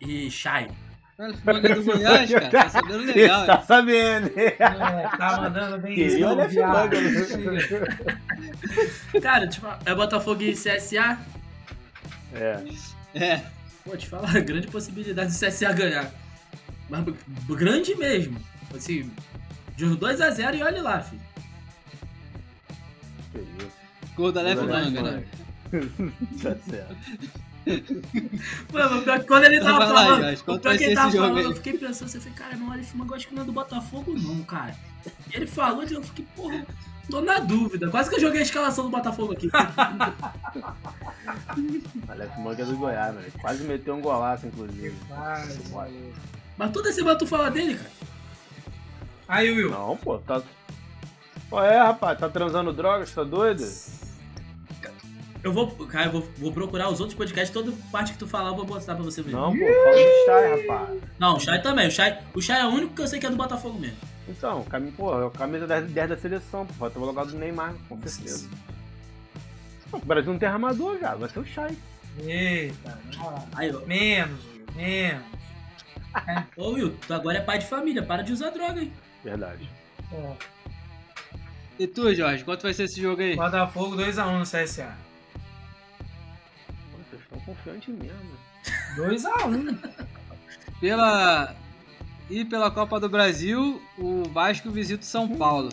[0.00, 0.68] e Chai.
[1.16, 2.50] Olha, o manga do Goiás, cara.
[2.50, 3.46] Tá sabendo legal.
[3.46, 4.34] Tá sabendo, hein?
[4.36, 6.36] É, tá mandando bem viado.
[6.36, 8.20] manga, né?
[9.22, 11.18] Cara, tipo, é Botafogo e CSA?
[12.34, 12.60] É.
[13.14, 13.44] É.
[13.84, 16.10] Pô, te falar, grande possibilidade do CSA ganhar.
[16.88, 17.04] Mas
[17.48, 18.40] grande mesmo.
[18.74, 19.08] Assim,
[19.76, 21.22] de uns 2x0 e olha lá, filho.
[23.30, 23.70] Que isso.
[24.16, 25.24] Gol da Leve Manga, né?
[26.42, 26.96] Tá certo.
[28.72, 31.08] Mano, pior que quando ele tava Vai lá, falando, Jorge, o pior que ele tava
[31.08, 31.44] esse falando, aí?
[31.44, 33.52] eu fiquei pensando, você falei, cara, não, Aleph Manga eu acho que não é do
[33.52, 34.76] Botafogo não, cara.
[35.32, 36.66] E ele falou, eu fiquei, porra,
[37.10, 37.88] tô na dúvida.
[37.90, 39.50] Quase que eu joguei a escalação do Botafogo aqui.
[42.08, 43.32] Aleph Manga é do Goiás, velho.
[43.40, 44.94] Quase meteu um golaço, inclusive.
[46.56, 47.90] Mas toda semana tu fala dele, cara.
[49.26, 49.70] Aí, Will.
[49.70, 50.42] Não, pô, tá.
[51.48, 52.18] Qual é, rapaz?
[52.18, 53.12] Tá transando drogas?
[53.12, 53.64] Tá doido?
[55.44, 58.48] Eu vou, cara, eu vou, vou procurar os outros podcasts, toda parte que tu falar
[58.48, 59.32] eu vou botar pra você ver.
[59.32, 61.00] Não, pô, fala do Chay, rapaz.
[61.18, 61.86] Não, o Chay também.
[61.86, 63.98] O Chay, o Chay é o único que eu sei que é do Botafogo mesmo.
[64.26, 66.86] Então, cami- pô, é o camisa 10, 10 da seleção, pô.
[66.86, 68.48] O lugar do Neymar, com certeza.
[69.90, 71.76] Pô, o Brasil não tem armador já, vai ser o Chay.
[72.20, 72.98] Eita.
[73.54, 73.80] Aí, ó.
[73.86, 74.40] menos,
[74.74, 75.22] menos.
[76.56, 78.90] Ô Will, tu agora é pai de família, para de usar droga aí.
[79.22, 79.68] Verdade.
[80.10, 80.32] É.
[81.78, 83.36] E tu, Jorge, quanto vai ser esse jogo aí?
[83.36, 84.96] Botafogo 2x1 no CSA.
[87.36, 88.36] Estão confiantes mesmo.
[88.96, 89.78] 2x1.
[90.80, 91.54] Pela.
[92.30, 95.70] E pela Copa do Brasil, o Vasco visita o São Paulo.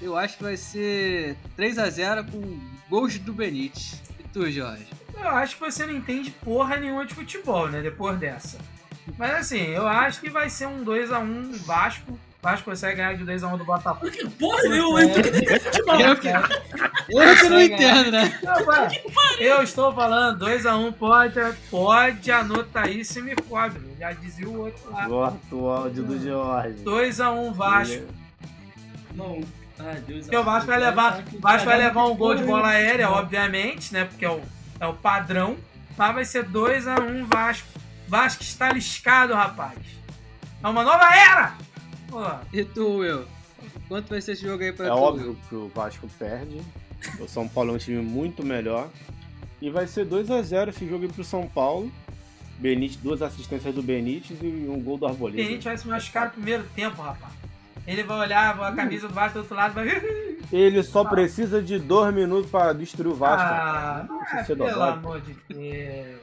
[0.00, 4.00] Eu acho que vai ser 3x0 com gols do Benítez.
[4.18, 4.86] E tu, Jorge?
[5.12, 7.82] Eu acho que você não entende porra nenhuma de futebol, né?
[7.82, 8.58] Depois dessa.
[9.16, 12.18] Mas assim, eu acho que vai ser um 2x1 Vasco.
[12.40, 14.10] Vasco consegue ganhar de 2x1 do Botafogo.
[14.10, 16.00] Que porra, eu, eu tô de futebol.
[16.00, 18.38] Eu que, eu que não entendo, né?
[18.42, 19.44] Não.
[19.44, 21.34] Eu estou falando, 2x1 pode,
[21.68, 23.82] pode anotar aí se me cobre.
[23.98, 25.08] Já dizia o outro lá.
[25.08, 26.76] Gosto o áudio do Jorge.
[26.84, 28.06] 2x1 Vasco.
[29.14, 29.40] Não.
[29.80, 33.10] Ai, Deus Porque o Vasco vai levar, Vasco vai levar um gol de bola aérea,
[33.10, 34.04] obviamente, né?
[34.04, 34.40] Porque é o,
[34.78, 35.56] é o padrão.
[35.96, 37.68] Mas vai ser 2x1 Vasco.
[38.06, 39.78] Vasco está liscado, rapaz.
[40.62, 41.54] É uma nova era!
[42.08, 42.20] Pô,
[42.52, 43.24] E tu, Will?
[43.88, 44.94] Quanto vai ser esse jogo aí pra É tu?
[44.94, 46.60] óbvio que o Vasco perde.
[47.20, 48.88] O São Paulo é um time muito melhor.
[49.60, 51.90] E vai ser 2x0 esse jogo aí pro São Paulo.
[52.58, 55.36] Benítez, duas assistências do Benítez e um gol do o Arboleda.
[55.42, 57.32] Benítez vai se machucar no primeiro tempo, rapaz.
[57.86, 60.38] Ele vai olhar a camisa do Vasco do outro lado e vai.
[60.52, 63.46] Ele só precisa de dois minutos para destruir o Vasco.
[63.48, 64.98] Ah, Não ah, pelo dobrado.
[64.98, 66.20] amor de Deus.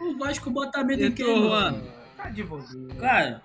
[0.00, 1.82] O Vasco bota medo em quem, mano?
[2.16, 2.94] Tá de bobeira.
[2.98, 3.42] Cara,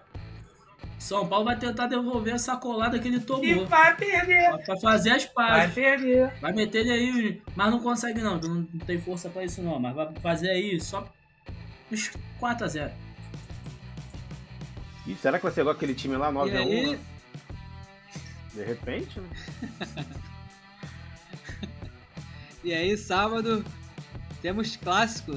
[1.01, 3.65] São Paulo vai tentar devolver a sacolada que ele E tomou.
[3.65, 4.55] vai perder.
[4.63, 5.73] Pra fazer as Vai pazes.
[5.73, 6.31] perder.
[6.39, 9.79] Vai meter ele aí, mas não consegue não, que não tem força pra isso não.
[9.79, 11.11] Mas vai fazer aí só
[11.91, 12.91] uns 4x0.
[15.07, 16.57] Ih, será que vai ser igual aquele time lá, E 9x1?
[16.57, 16.99] aí, né?
[18.53, 19.29] De repente, né?
[22.63, 23.65] e aí, sábado,
[24.41, 25.35] temos clássico.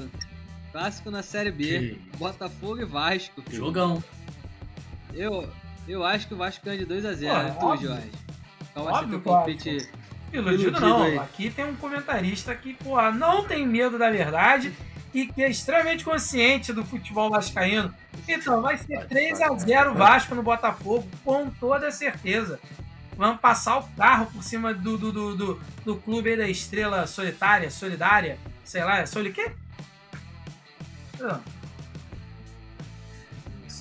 [0.71, 1.97] Clássico na Série B.
[2.11, 3.41] Que Botafogo e Vasco.
[3.49, 4.03] Jogão.
[5.15, 5.49] Eu,
[5.87, 7.29] eu acho que o Vasco ganha de 2x0.
[7.29, 7.87] Pô, E tu, óbvio.
[7.89, 8.11] Jorge?
[8.73, 9.89] Qual vai ser teu palpite?
[10.33, 11.03] Iludido Iludido não.
[11.03, 11.17] aí.
[11.17, 14.73] Aqui tem um comentarista que, porra, não tem medo da verdade
[15.13, 17.93] e que é extremamente consciente do futebol vascaíno.
[18.27, 22.59] Então, vai ser 3x0 Vasco no Botafogo, com toda certeza.
[23.15, 27.07] Vamos passar o carro por cima do, do, do, do, do clube aí da estrela
[27.07, 29.51] solitária, solidária, sei lá, é soli quê?
[31.21, 31.39] Ah,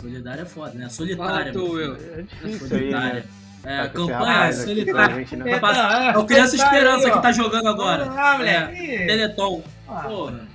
[0.01, 0.89] Solidária é foda, né?
[0.89, 1.53] Solitária.
[1.53, 1.73] meu filho.
[1.73, 1.95] Will.
[1.97, 3.25] É É difícil aí, né?
[3.67, 5.15] É, Tá com esse campanha aqui solitária.
[5.17, 5.59] gente, né?
[5.59, 7.11] Tá Então, É o Criança tá aí, Esperança ó.
[7.17, 8.11] que tá jogando agora.
[8.11, 9.07] Ah, É, moleque.
[9.07, 9.63] Teleton.
[9.89, 10.55] Ah, Porra.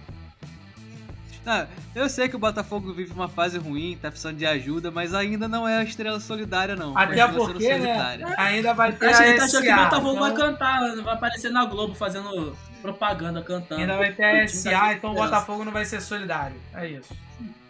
[1.45, 1.65] Ah,
[1.95, 5.47] eu sei que o Botafogo vive uma fase ruim, tá precisando de ajuda, mas ainda
[5.47, 6.95] não é a estrela solidária, não.
[6.95, 9.75] Até Continua sendo porque, né, ainda vai ter Acho que a tá achando que o
[9.75, 13.81] Botafogo vai então- cantar, vai aparecer na Globo fazendo propaganda, cantando.
[13.81, 15.15] Ainda vai ter a tá SA, então o.
[15.15, 16.55] Botafogo não vai ser solidário.
[16.75, 17.17] É isso.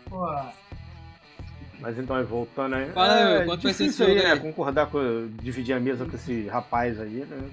[0.10, 0.28] Pô,
[1.80, 2.90] Mas então, aí, voltando aí.
[2.92, 4.36] Fala é quanto vai ser esse aí, né?
[4.38, 5.30] Concordar com.
[5.42, 7.50] dividir a mesa com esse rapaz aí, né?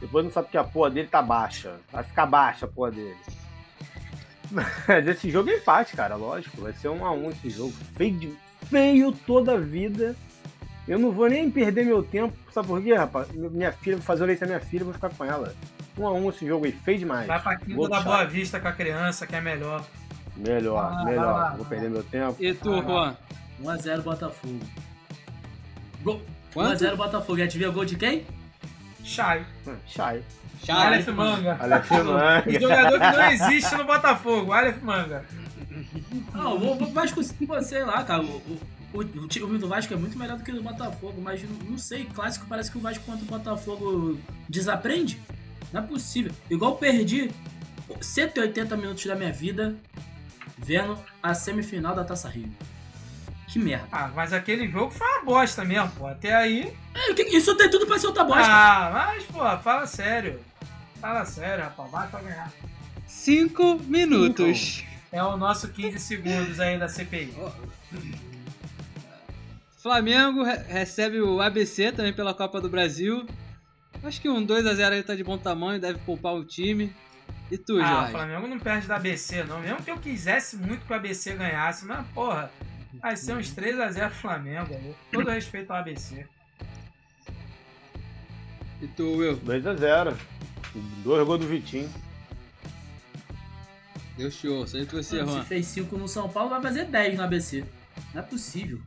[0.00, 1.74] Depois não sabe que a porra dele tá baixa.
[1.92, 3.16] Vai ficar baixa a porra dele.
[4.50, 6.62] Mas esse jogo é empate, cara, lógico.
[6.62, 7.72] Vai ser um a um esse jogo.
[7.96, 10.16] Feio, de- feio toda a vida.
[10.86, 12.34] Eu não vou nem perder meu tempo.
[12.50, 13.28] Sabe por quê, rapaz?
[13.32, 15.54] Minha filha, vou fazer o leite da minha filha, vou ficar com ela.
[15.98, 17.26] Um a um esse jogo aí, feio demais.
[17.26, 18.24] vai pra quinta da Boa.
[18.24, 19.84] Vista com a criança, que é melhor.
[20.36, 21.24] Melhor, Ah, melhor.
[21.34, 21.54] lá.
[21.56, 22.36] Vou perder meu tempo.
[22.40, 23.14] E tu, Juan?
[23.62, 24.60] 1x0 Botafogo.
[26.02, 26.22] Gol.
[26.52, 26.84] Quanto?
[26.84, 27.38] 1x0 Botafogo.
[27.38, 28.26] E adivinha gol de quem?
[29.04, 29.44] Chay.
[29.86, 30.22] Chai.
[30.64, 30.86] Chave.
[30.86, 31.56] Aleph Manga.
[31.60, 32.60] Aleph O Manga.
[32.60, 35.24] jogador que não existe no Botafogo, Aleph Manga.
[36.34, 37.22] Não, o o Vasco,
[37.62, 38.22] sei lá, cara.
[38.22, 38.60] O, o,
[38.94, 41.70] o, o time do Vasco é muito melhor do que o do Botafogo, mas não,
[41.70, 45.20] não sei, clássico parece que o Vasco contra o Botafogo desaprende.
[45.72, 46.32] Não é possível.
[46.50, 47.30] Igual eu perdi
[48.00, 49.76] 180 minutos da minha vida
[50.58, 52.50] vendo a semifinal da Taça Rio.
[53.52, 53.88] Que merda.
[53.90, 56.06] Ah, mas aquele jogo foi uma bosta mesmo, pô.
[56.06, 56.72] Até aí.
[56.94, 58.44] É, isso tem tudo pra ser outra bosta.
[58.46, 60.38] Ah, mas, pô, fala sério.
[61.00, 61.90] Fala sério, rapaz.
[61.90, 62.52] Vai pra ganhar.
[63.06, 64.84] 5 minutos.
[65.10, 67.32] É o nosso 15 segundos aí da CPI.
[69.82, 73.26] Flamengo re- recebe o ABC também pela Copa do Brasil.
[74.02, 76.92] Acho que um 2x0 aí tá de bom tamanho, deve poupar o time.
[77.50, 78.12] E tu, Ah, o Jorge?
[78.12, 79.60] Flamengo não perde da ABC, não.
[79.60, 82.50] Mesmo que eu quisesse muito que o ABC ganhasse, mas, porra,
[82.94, 84.74] vai ser uns 3x0 Flamengo.
[84.74, 84.94] ali.
[85.12, 86.26] Todo respeito ao ABC.
[88.80, 89.36] E tu, Will?
[89.38, 90.14] 2x0.
[91.02, 91.90] Dois gols do Vitinho.
[94.16, 94.66] Deu show.
[94.66, 95.44] Sei que você, Se Juan.
[95.44, 97.64] fez 5 no São Paulo, vai fazer 10 no ABC.
[98.14, 98.80] Não é possível.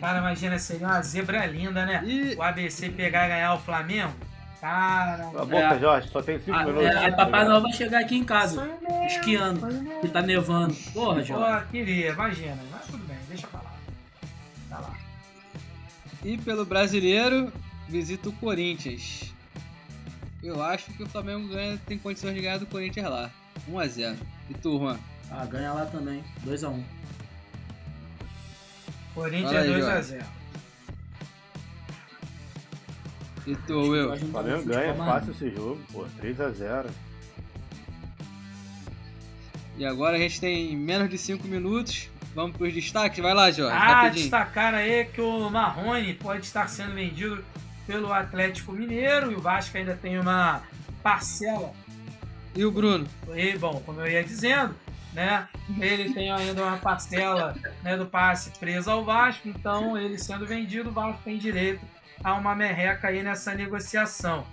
[0.00, 2.02] Cara, imagina, seria uma zebra linda, né?
[2.04, 4.12] E O ABC pegar e ganhar o Flamengo.
[4.60, 6.86] Cara, Cala a boca, Jorge, só tem 5 Ah, minutos.
[6.88, 9.60] é, aí Papai Noel vai chegar aqui em casa, sonho esquiando,
[10.00, 10.74] que tá nevando.
[10.94, 11.64] Porra, Jorge.
[11.66, 12.58] Pô, queria, imagina.
[12.70, 13.03] Mas tudo bem,
[13.34, 13.74] deixa pra lá.
[14.68, 14.98] Tá lá.
[16.24, 17.52] E pelo brasileiro,
[17.88, 19.32] visita o Corinthians.
[20.42, 23.30] Eu acho que o Flamengo ganha, tem condições de ganhar do Corinthians lá.
[23.68, 24.16] 1x0.
[24.50, 24.98] E tu, Juan?
[25.30, 26.22] Ah, ganha lá também.
[26.46, 26.82] 2x1.
[29.14, 30.24] Corinthians Fala aí, 2x0.
[33.46, 34.12] E tu, Will?
[34.12, 36.06] O Flamengo ganha fácil esse jogo, pô.
[36.20, 36.90] 3x0.
[39.76, 42.08] E agora a gente tem menos de 5 minutos.
[42.34, 43.20] Vamos pros destaques?
[43.20, 43.76] Vai lá, Jorge.
[43.76, 44.22] Ah, rapidinho.
[44.22, 47.44] destacar aí que o Marrone pode estar sendo vendido
[47.86, 50.62] pelo Atlético Mineiro e o Vasco ainda tem uma
[51.02, 51.72] parcela.
[52.56, 53.06] E o Bruno?
[53.34, 54.74] E, bom, como eu ia dizendo,
[55.12, 55.48] né?
[55.78, 60.90] Ele tem ainda uma parcela né, do passe presa ao Vasco, então ele sendo vendido,
[60.90, 61.80] o Vasco tem direito
[62.22, 64.44] a uma merreca aí nessa negociação.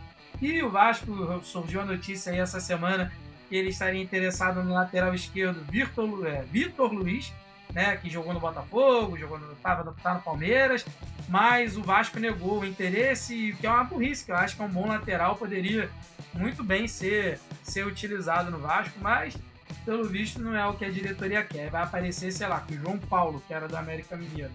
[0.42, 3.12] E o Vasco surgiu a notícia aí essa semana
[3.50, 7.34] que ele estaria interessado no lateral esquerdo Vitor, é, Vitor Luiz,
[7.74, 10.86] né, que jogou no Botafogo, jogou no, tava no, tá no Palmeiras,
[11.30, 14.66] mas o Vasco negou o interesse, que é uma burrice, que eu acho que é
[14.66, 15.90] um bom lateral, poderia
[16.34, 19.38] muito bem ser, ser utilizado no Vasco, mas
[19.86, 21.70] pelo visto não é o que a diretoria quer.
[21.70, 24.52] Vai aparecer, sei lá, com o João Paulo, que era do América Mineiro.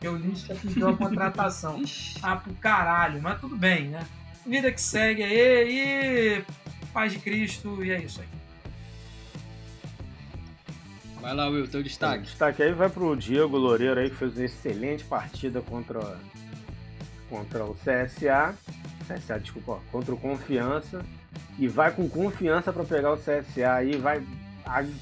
[0.00, 1.82] Que o Lisca pediu a contratação.
[2.22, 4.06] ah, pro caralho, mas tudo bem, né?
[4.46, 6.44] Vida que segue aí e
[6.92, 8.39] paz de Cristo e é isso aí.
[11.20, 12.24] Vai lá, Will, teu O destaque.
[12.24, 16.18] destaque aí vai pro Diego Loureiro aí, que fez uma excelente partida contra,
[17.28, 18.54] contra o CSA.
[19.06, 21.04] CSA, desculpa, ó, contra o Confiança.
[21.58, 24.24] E vai com confiança pra pegar o CSA aí e vai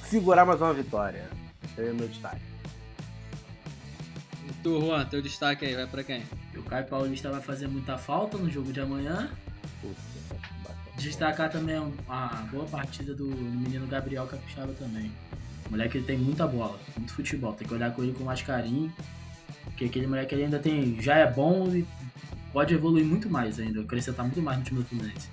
[0.08, 1.28] segurar mais uma vitória.
[1.64, 2.40] Esse aí é o meu destaque.
[4.48, 6.24] E tu, Juan, teu destaque aí, vai pra quem?
[6.56, 9.30] O Caio Paulista vai fazer muita falta no jogo de amanhã.
[10.96, 11.76] Destacar também
[12.08, 15.12] a boa partida do menino Gabriel Capixaba também.
[15.68, 17.52] O moleque ele tem muita bola, muito futebol.
[17.52, 18.92] Tem que olhar com ele com mais carinho.
[19.64, 21.00] Porque aquele moleque ele ainda tem.
[21.00, 21.86] já é bom e
[22.52, 25.28] pode evoluir muito mais ainda, acrescentar muito mais no time do Fluminense.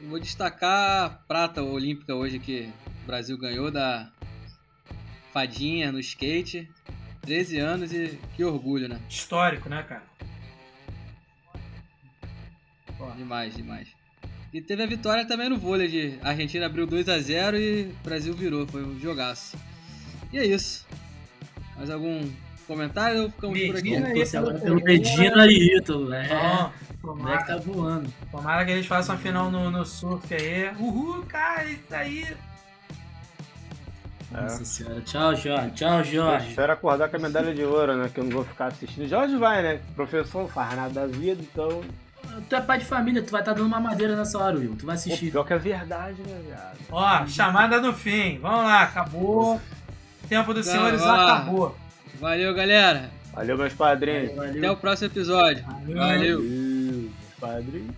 [0.00, 2.70] Eu vou destacar a prata olímpica hoje que
[3.02, 4.10] o Brasil ganhou da
[5.32, 6.68] Fadinha no skate.
[7.22, 9.00] 13 anos e que orgulho, né?
[9.08, 10.02] Histórico, né, cara?
[13.16, 14.01] Demais, demais.
[14.52, 17.82] E teve a vitória também no vôlei de a Argentina abriu 2 a 0 e
[17.84, 19.56] o Brasil virou, foi um jogaço.
[20.30, 20.86] E é isso.
[21.76, 22.30] Mais algum
[22.66, 23.98] comentário ou ficamos por aqui?
[23.98, 26.28] Medina agora pelo Medina e Ítalo, é.
[27.02, 28.12] O moleque tomara, tá voando.
[28.30, 30.70] tomara que eles façam a final no, no surf aí.
[30.78, 32.26] Uhul, cara, isso aí.
[34.30, 35.00] Nossa senhora.
[35.00, 35.70] Tchau, Jorge.
[35.72, 36.48] Tchau, Jorge.
[36.50, 38.10] Espero acordar com a medalha de ouro, né?
[38.12, 39.08] Que eu não vou ficar assistindo.
[39.08, 39.80] Jorge vai, né?
[39.94, 41.82] Professor não faz nada da vida, então.
[42.48, 44.76] Tu é pai de família, tu vai estar dando uma madeira nessa hora, Will.
[44.78, 45.30] Tu vai Pô, assistir.
[45.30, 46.78] pior que é verdade, né, viado?
[46.90, 48.38] Ó, chamada no fim.
[48.40, 49.56] Vamos lá, acabou.
[50.24, 51.36] O tempo dos Tá, senhores lá.
[51.38, 51.76] acabou.
[52.20, 53.10] Valeu, galera.
[53.34, 54.38] Valeu, meus padrinhos.
[54.38, 55.64] Até o próximo episódio.
[55.64, 55.96] Valeu.
[55.96, 57.10] Valeu, meus
[57.40, 57.94] padrinhos.